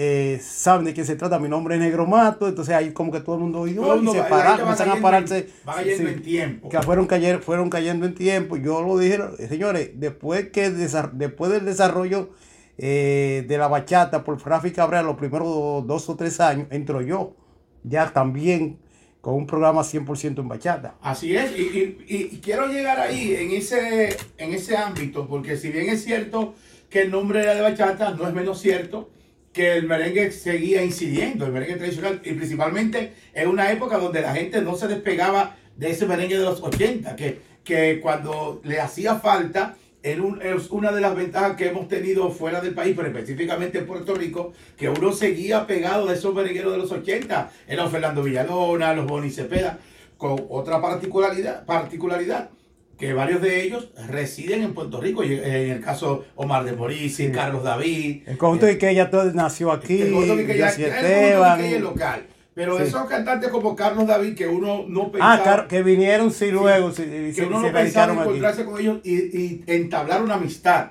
[0.00, 3.18] eh, saben de quién se trata, mi nombre es Negro Mato, entonces ahí como que
[3.18, 5.48] todo el mundo oyó y se pararon, a pararse.
[5.84, 6.68] en tiempo.
[6.68, 8.56] Que fueron, cayendo, fueron cayendo en tiempo.
[8.56, 9.18] Yo lo dije,
[9.48, 12.30] señores, después, que después del desarrollo
[12.76, 17.34] eh, de la bachata por Rafi Cabrera, los primeros dos o tres años, entro yo,
[17.82, 18.78] ya también
[19.20, 20.94] con un programa 100% en bachata.
[21.02, 25.88] Así es, y, y, quiero llegar ahí, en ese, en ese ámbito, porque si bien
[25.88, 26.54] es cierto
[26.88, 29.10] que el nombre era de bachata, no es menos cierto
[29.52, 34.34] que el merengue seguía incidiendo, el merengue tradicional, y principalmente en una época donde la
[34.34, 39.16] gente no se despegaba de ese merengue de los 80, que, que cuando le hacía
[39.16, 43.86] falta, es una de las ventajas que hemos tenido fuera del país, pero específicamente en
[43.86, 48.94] Puerto Rico, que uno seguía pegado de esos merengueros de los 80, eran Fernando Villalona,
[48.94, 49.78] los Boni Cepeda,
[50.16, 52.50] con otra particularidad, particularidad
[52.98, 57.62] que varios de ellos residen en Puerto Rico, en el caso Omar de Morisi, Carlos
[57.62, 58.22] David.
[58.26, 61.60] El conjunto de que ella todo nació aquí, el conjunto de que ella, Esteban.
[61.60, 62.26] es local.
[62.54, 65.54] Pero esos cantantes como Carlos David, que uno no ah, pensaba...
[65.62, 69.64] Ah, que vinieron sí luego, sí, que uno no pensaba encontrarse con ellos y, y,
[69.68, 70.90] entablar una amistad.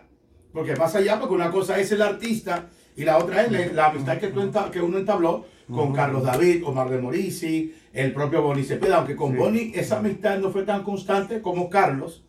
[0.53, 4.17] Porque pasa allá, porque una cosa es el artista y la otra es la, amistad
[4.17, 8.97] que, tú, que uno entabló con Carlos David, Omar de Morisi, el propio Boni Cepeda,
[8.97, 12.23] aunque con Boni esa amistad no fue tan constante como Carlos,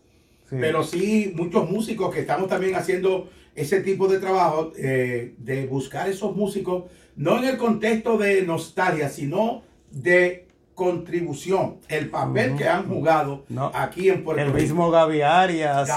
[0.49, 6.09] pero sí muchos músicos que estamos también haciendo ese tipo de trabajo, eh, de buscar
[6.09, 6.85] esos músicos,
[7.17, 13.45] no en el contexto de nostalgia, sino de contribución, el papel que han jugado
[13.75, 14.57] aquí en Puerto Rico.
[14.57, 15.91] El mismo Gaby Arias,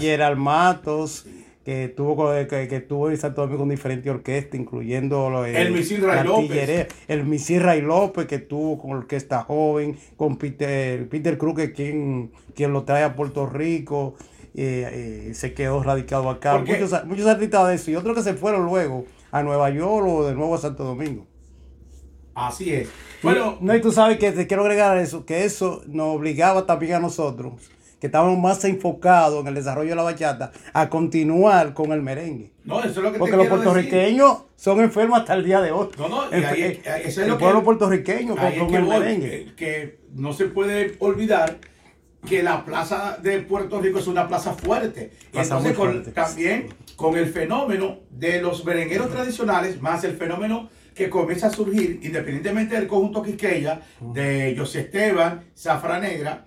[0.00, 1.26] Gerald Matos
[1.64, 6.24] que tuvo que, que tuvo en Santo Domingo con diferentes orquestas, incluyendo el, Misil Ray
[6.24, 6.88] López.
[7.08, 12.32] El Misil Ray López, que tuvo con Orquesta Joven, con Peter, Peter Cruz, que quien,
[12.54, 14.14] quien lo trae a Puerto Rico,
[14.54, 16.58] eh, eh, se quedó radicado acá.
[16.58, 20.26] Muchos, muchos artistas de eso, y otros que se fueron luego a Nueva York o
[20.26, 21.26] de nuevo a Santo Domingo.
[22.34, 22.90] Así es.
[23.22, 26.94] Bueno, no, y tú sabes que te quiero agregar eso, que eso nos obligaba también
[26.94, 27.54] a nosotros
[28.04, 32.52] que estábamos más enfocados en el desarrollo de la bachata, a continuar con el merengue.
[32.62, 35.88] No, eso es lo que Porque los puertorriqueños son enfermos hasta el día de hoy.
[35.96, 39.54] No, no, y ahí, es el pueblo puertorriqueño con, el merengue.
[39.56, 41.56] Que, no se puede olvidar
[42.28, 45.12] que la plaza de Puerto Rico es una plaza fuerte.
[45.32, 45.74] Y entonces
[46.12, 52.00] también con el fenómeno de los merengueros tradicionales, más el fenómeno que comienza a surgir,
[52.02, 53.80] independientemente del conjunto Quisqueya,
[54.12, 56.44] de José Esteban, Zafra Negra,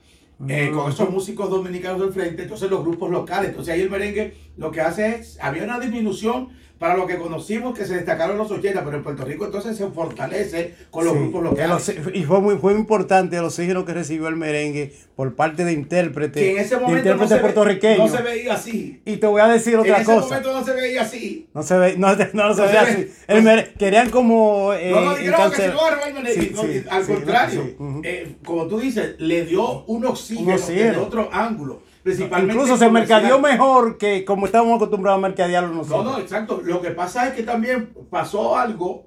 [0.47, 3.49] eh, con esos músicos dominicanos del frente, entonces los grupos locales.
[3.49, 7.77] Entonces ahí el merengue lo que hace es, había una disminución para lo que conocimos
[7.77, 11.43] que se destacaron los 80, pero en Puerto Rico entonces se fortalece con los grupos
[11.43, 11.95] locales.
[12.13, 16.41] y fue muy, fue importante el oxígeno que recibió el merengue por parte de intérpretes.
[16.41, 19.01] Que en ese momento no se, no se veía así.
[19.05, 20.11] Y te voy a decir otra cosa.
[20.11, 21.47] En ese momento no se veía así.
[21.53, 23.11] No se, ve, no, no, se, veía así.
[23.27, 24.73] El merengue, querían como...
[24.73, 26.85] Eh, no, no que se lo el merengue.
[26.89, 31.01] al contrario, eh, como tú dices, le dio un oxígeno, un oxígeno.
[31.03, 31.86] otro ángulo.
[32.13, 36.03] Incluso se mercadeó mejor que como estábamos acostumbrados a mercadearlo nosotros.
[36.03, 36.61] No, no, exacto.
[36.63, 39.05] Lo que pasa es que también pasó algo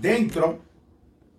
[0.00, 0.60] dentro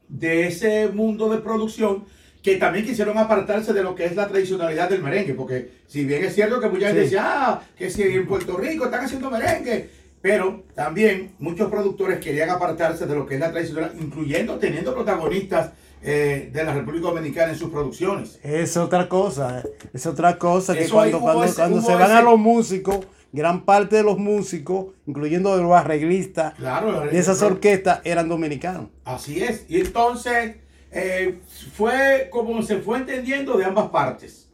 [0.08, 2.06] de ese mundo de producción
[2.42, 6.24] que también quisieron apartarse de lo que es la tradicionalidad del merengue, porque si bien
[6.24, 9.90] es cierto que mucha gente decía, ah, que si en Puerto Rico están haciendo merengue,
[10.22, 15.72] pero también muchos productores querían apartarse de lo que es la tradicionalidad, incluyendo teniendo protagonistas
[16.02, 18.40] eh, de la República Dominicana en sus producciones.
[18.44, 23.00] Es otra cosa, es otra cosa que cuando, cuando, se van a los músicos,
[23.32, 28.88] gran parte de los músicos, incluyendo de los arreglistas de esas orquestas, eran dominicanos.
[29.04, 30.56] Así es, y entonces
[30.92, 31.40] eh,
[31.74, 34.50] fue como se fue entendiendo de ambas partes.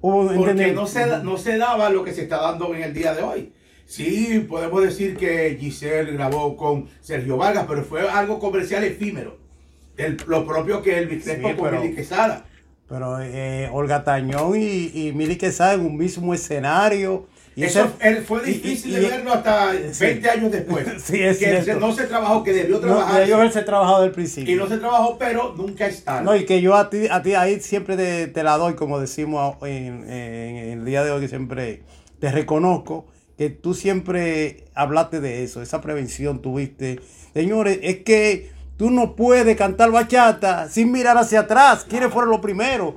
[0.00, 3.22] Porque no se, no se daba lo que se está dando en el día de
[3.22, 3.52] hoy.
[3.84, 9.45] Sí, podemos decir que Giselle grabó con Sergio Vargas, pero fue algo comercial efímero.
[9.96, 12.44] El, lo propio que el Crespo con Mili Quesada.
[12.88, 17.26] Pero eh, Olga Tañón y, y Mili Quesada en un mismo escenario
[17.64, 17.90] eso
[18.26, 20.86] fue difícil de verlo hasta 20 años después.
[21.02, 23.14] sí, es que no se trabajó, que debió trabajar.
[23.14, 24.54] No, debió haberse trabajado del principio.
[24.54, 26.20] Y no se trabajó, pero nunca está.
[26.20, 29.56] No, y que yo a ti, a ti ahí siempre te, la doy, como decimos
[29.62, 31.82] en, el día de hoy, que siempre
[32.18, 33.06] te reconozco,
[33.38, 37.00] que tú siempre hablaste de eso, esa prevención tuviste.
[37.32, 41.86] Señores, es que tú no puedes cantar bachata sin mirar hacia atrás.
[41.88, 42.94] ¿Quiénes fueron los primeros?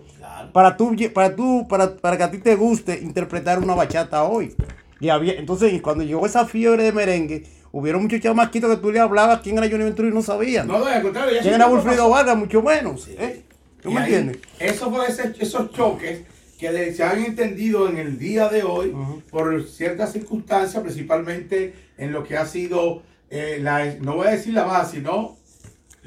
[0.52, 4.56] para tú, para tú, para, para que a ti te guste interpretar una bachata hoy.
[5.00, 9.00] Y había, entonces, cuando llegó esa fiebre de merengue, hubieron muchos chamaquitos que tú le
[9.00, 10.68] hablabas quién era Johnny Ventura y no sabían.
[10.68, 11.40] No, no, contrario.
[11.42, 12.38] ¿Quién era Wilfrido Vargas?
[12.38, 13.08] Mucho menos.
[13.10, 13.44] ¿eh?
[13.82, 14.40] ¿Tú me entiendes?
[14.60, 16.24] Eso fue esos choques
[16.60, 18.94] que se han entendido en el día de hoy
[19.32, 24.54] por ciertas circunstancias, principalmente en lo que ha sido, eh, la, no voy a decir
[24.54, 25.38] la base, sino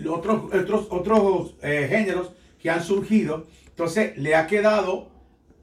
[0.06, 5.08] otros, otros, otros eh, géneros que han surgido entonces le ha quedado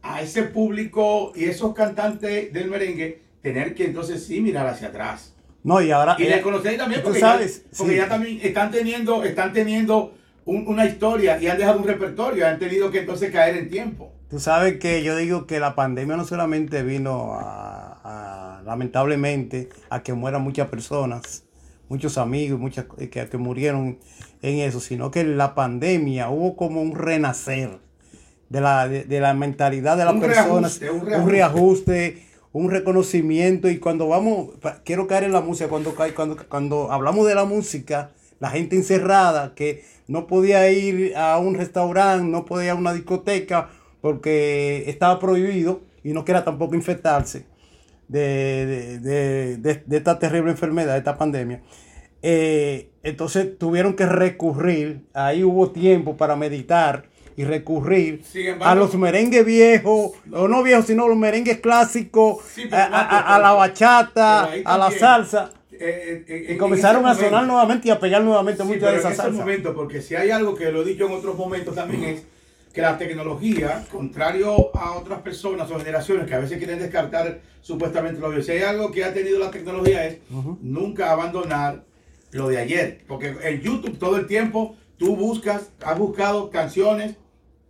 [0.01, 5.35] a ese público y esos cantantes del merengue tener que entonces sí mirar hacia atrás.
[5.63, 6.15] No, y ahora.
[6.17, 10.15] Y le conocéis también porque, sabes, ya, porque ya también están teniendo, están teniendo
[10.45, 14.11] una historia y han dejado un repertorio, han tenido que entonces caer en tiempo.
[14.29, 20.13] Tú sabes que yo digo que la pandemia no solamente vino a, lamentablemente a que
[20.13, 21.43] mueran muchas personas,
[21.87, 23.99] muchos amigos, muchas que, que murieron
[24.41, 27.79] en eso, sino que la pandemia hubo como un renacer
[28.49, 32.25] de la, de, la mentalidad de las personas, un, reajuste.
[32.51, 33.69] un reconocimiento.
[33.69, 34.49] Y cuando vamos,
[34.83, 39.53] quiero caer en la música, cuando, cuando, cuando hablamos de la música, la gente encerrada
[39.53, 43.69] que no podía ir a un restaurante, no podía ir a una discoteca
[44.01, 47.45] porque estaba prohibido y no quería tampoco infectarse
[48.07, 51.61] de, esta terrible enfermedad, de esta pandemia.
[52.21, 57.05] Eh, entonces tuvieron que recurrir, ahí hubo tiempo para meditar
[57.37, 58.21] y recurrir
[58.59, 64.77] a los merengues viejos, o no viejos, sino los merengues clásicos, a, la bachata, a
[64.77, 65.53] la salsa.
[65.71, 69.31] Eh, eh, y comenzaron a sonar nuevamente y a pegar nuevamente mucho de esa salsa.
[69.31, 72.23] momento, porque si hay algo que lo he dicho en otros momentos también es
[72.73, 78.19] que la tecnología, contrario a otras personas o generaciones que a veces quieren descartar supuestamente
[78.19, 80.17] lo que si hay algo que ha tenido la tecnología es
[80.61, 81.83] nunca abandonar
[82.31, 87.15] lo de ayer, porque en YouTube todo el tiempo tú buscas, has buscado canciones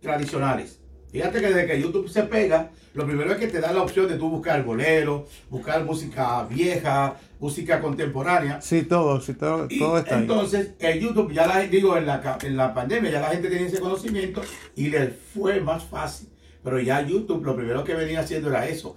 [0.00, 0.80] tradicionales.
[1.12, 4.08] Fíjate que desde que YouTube se pega, lo primero es que te da la opción
[4.08, 8.60] de tú buscar bolero, buscar música vieja, música contemporánea.
[8.60, 12.56] Sí, todo, sí, todo, todo está Entonces, en YouTube, ya la digo, en la, en
[12.56, 14.42] la pandemia ya la gente tenía ese conocimiento
[14.76, 16.29] y le fue más fácil.
[16.62, 18.96] Pero ya YouTube lo primero que venía haciendo era eso.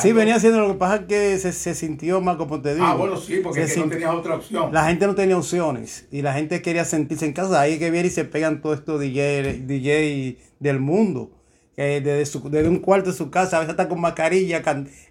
[0.00, 2.86] Sí, venía haciendo, lo que pasa es que se, se sintió mal, como te digo.
[2.86, 4.72] Ah, bueno, sí, porque no tenía otra opción.
[4.72, 7.60] La gente no tenía opciones y la gente quería sentirse en casa.
[7.60, 11.30] Ahí que viene y se pegan todos estos DJ, DJ del mundo.
[12.04, 14.62] Desde, desde, un cuarto de su casa, a veces está con mascarilla,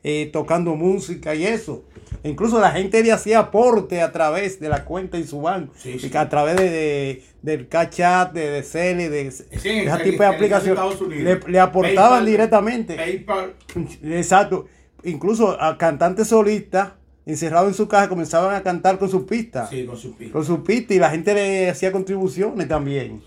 [0.04, 1.84] eh, tocando música y eso.
[2.24, 5.74] Incluso la gente le hacía aporte a través de la cuenta y su banco.
[6.14, 9.44] A través de, del cachat, de, de Celi, de, ese
[10.04, 11.00] tipo de aplicaciones.
[11.48, 12.98] Le, aportaban directamente.
[14.04, 14.68] Exacto.
[15.04, 16.94] Incluso a cantantes solistas
[17.26, 19.70] encerrados en su casa comenzaban a cantar con sus pistas.
[19.70, 20.34] Sí, con sus pistas.
[20.34, 23.22] Con sus pistas y la gente le hacía contribuciones también.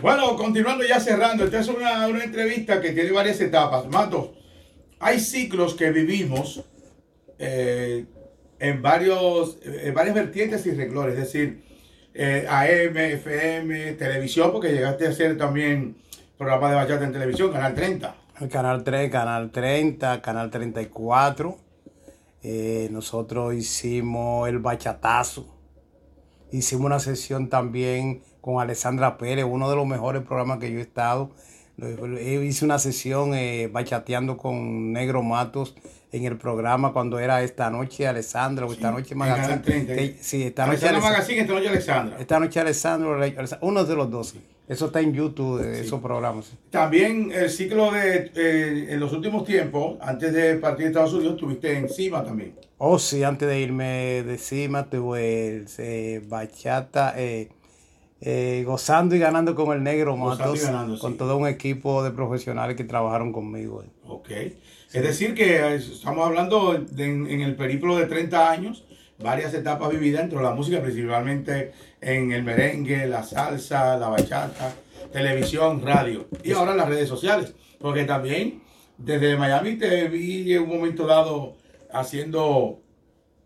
[0.00, 3.86] Bueno, continuando ya cerrando, esta es una, una entrevista que tiene varias etapas.
[3.88, 4.30] Matos,
[5.00, 6.64] hay ciclos que vivimos
[7.38, 8.06] eh,
[8.60, 9.58] en, varios,
[9.94, 11.64] varias vertientes y reglores, es decir,
[12.14, 15.96] eh, AM, FM, televisión, porque llegaste a hacer también
[16.36, 18.14] programa de bachata en televisión, Canal 30.
[18.40, 21.58] El Canal 3, Canal 30, Canal 34.
[22.42, 25.56] Eh, nosotros hicimos el bachatazo.
[26.52, 30.82] Hicimos una sesión también con Alessandra Pérez, uno de los mejores programas que yo he
[30.82, 31.30] estado.
[32.42, 35.76] Hice una sesión eh, bachateando con Negro Matos
[36.10, 40.16] en el programa cuando era Esta Noche Alessandra o Esta Noche Magazine.
[40.20, 42.16] sí, Esta Noche Magazine, Esta Noche Alessandra.
[42.18, 44.34] Esta Noche Alessandra, uno de los dos.
[44.68, 46.52] Eso está en YouTube, esos programas.
[46.70, 51.34] También el ciclo de, eh, en los últimos tiempos, antes de partir de Estados Unidos,
[51.34, 52.54] estuviste en CIMA también.
[52.76, 57.48] Oh, sí, antes de irme de CIMA tuve eh, bachata, eh,
[58.64, 60.68] gozando y ganando con el negro Matos,
[61.00, 63.84] con todo un equipo de profesionales que trabajaron conmigo.
[64.06, 64.30] Ok.
[64.92, 68.84] Es decir, que estamos hablando en, el periplo de 30 años,
[69.18, 74.74] varias etapas vividas dentro de la música, principalmente en el merengue, la salsa, la bachata,
[75.12, 77.54] televisión, radio y ahora las redes sociales.
[77.78, 78.62] Porque también
[78.96, 81.56] desde Miami te vi en un momento dado
[81.92, 82.80] haciendo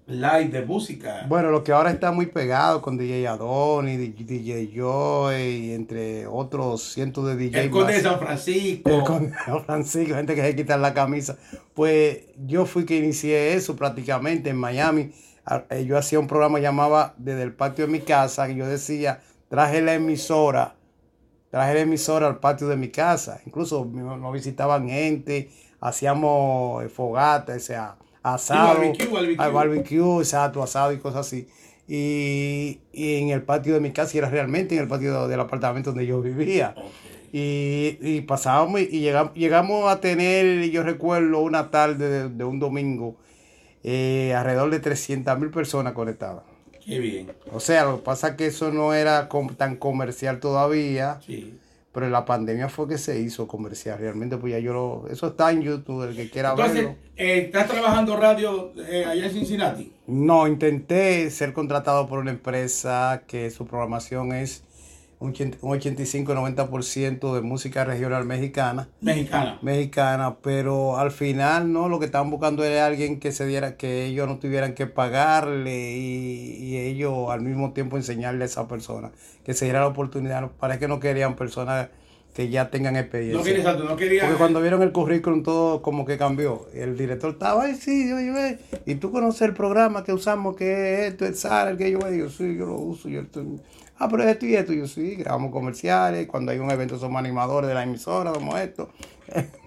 [0.06, 1.24] live de música.
[1.28, 7.26] Bueno, lo que ahora está muy pegado con DJ Adoni, DJ Joy, entre otros cientos
[7.26, 7.56] de DJs.
[7.56, 8.90] El Conde de San Francisco.
[8.90, 11.36] El Conde de San Francisco, gente que se quita la camisa.
[11.74, 15.12] Pues yo fui que inicié eso prácticamente en Miami.
[15.44, 18.66] Ah, eh, yo hacía un programa llamaba Desde el patio de mi casa, y yo
[18.66, 20.76] decía, traje la emisora,
[21.50, 23.40] traje la emisora al patio de mi casa.
[23.46, 25.50] Incluso nos visitaban gente,
[25.80, 29.50] hacíamos fogata, o sea asado, barbecue, barbecue.
[29.50, 31.48] barbecue, exacto, asado y cosas así.
[31.88, 35.90] Y, en el patio de mi casa, y era realmente en el patio del apartamento
[35.90, 36.74] donde yo vivía.
[37.32, 43.16] Y, y, pasábamos y llegamos, llegamos a tener, yo recuerdo, una tarde de, un domingo,
[43.82, 46.44] eh, alrededor de 300 mil personas conectadas.
[46.84, 47.32] Qué bien.
[47.52, 51.20] O sea, lo que pasa es que eso no era tan comercial todavía.
[51.24, 51.58] Sí.
[51.92, 53.98] Pero la pandemia fue que se hizo comercial.
[53.98, 55.04] Realmente, pues ya yo lo.
[55.10, 56.94] Eso está en YouTube, el que quiera Entonces, verlo.
[57.16, 59.92] Eh, ¿Estás trabajando radio eh, allá en Cincinnati?
[60.06, 64.64] No, intenté ser contratado por una empresa que su programación es
[65.22, 68.88] un 85-90% de música regional mexicana.
[69.00, 69.58] Mexicana.
[69.62, 74.06] Mexicana, pero al final no, lo que estaban buscando era alguien que se diera, que
[74.06, 79.12] ellos no tuvieran que pagarle y, ellos al mismo tiempo enseñarle a esa persona,
[79.44, 80.50] que se diera la oportunidad.
[80.58, 81.88] Parece que no querían personas
[82.34, 83.38] que ya tengan experiencia.
[83.38, 84.22] No quería, no quería.
[84.22, 86.66] Porque cuando vieron el currículum todo como que cambió.
[86.74, 88.32] El director estaba, ay, sí, yo, yo,
[88.86, 91.98] y tú conoces el programa que usamos, que es esto, el SAR, el que yo,
[92.10, 93.60] yo, sí, yo lo uso, yo estoy
[94.02, 94.72] Ah, pero esto y esto.
[94.72, 96.26] Yo sí, grabamos comerciales.
[96.26, 98.90] Cuando hay un evento somos animadores de la emisora, somos esto.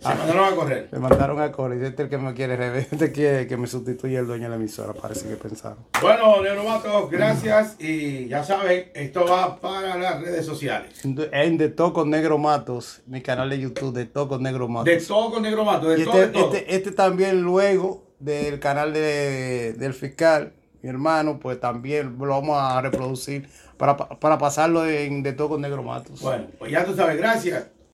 [0.00, 0.88] Se mandaron a correr.
[0.92, 1.82] Me mandaron a correr.
[1.82, 4.56] Este es el que me quiere, este quiere que me sustituya el dueño de la
[4.56, 4.92] emisora.
[4.92, 5.78] Parece que pensaron.
[6.02, 7.76] Bueno, Nero Matos, gracias.
[7.78, 11.00] Y ya saben, esto va para las redes sociales.
[11.02, 14.84] En De Todo con Negro Matos, mi canal de YouTube, De Todo con Negro Matos.
[14.84, 19.72] De Todo con Negro Matos, de, todo, este, Este, este, también luego del canal de,
[19.78, 25.32] del fiscal mi hermano, pues también lo vamos a reproducir para, para pasarlo en, de
[25.32, 26.20] todo con Negro Matos.
[26.20, 27.66] Bueno, pues ya tú sabes, gracias.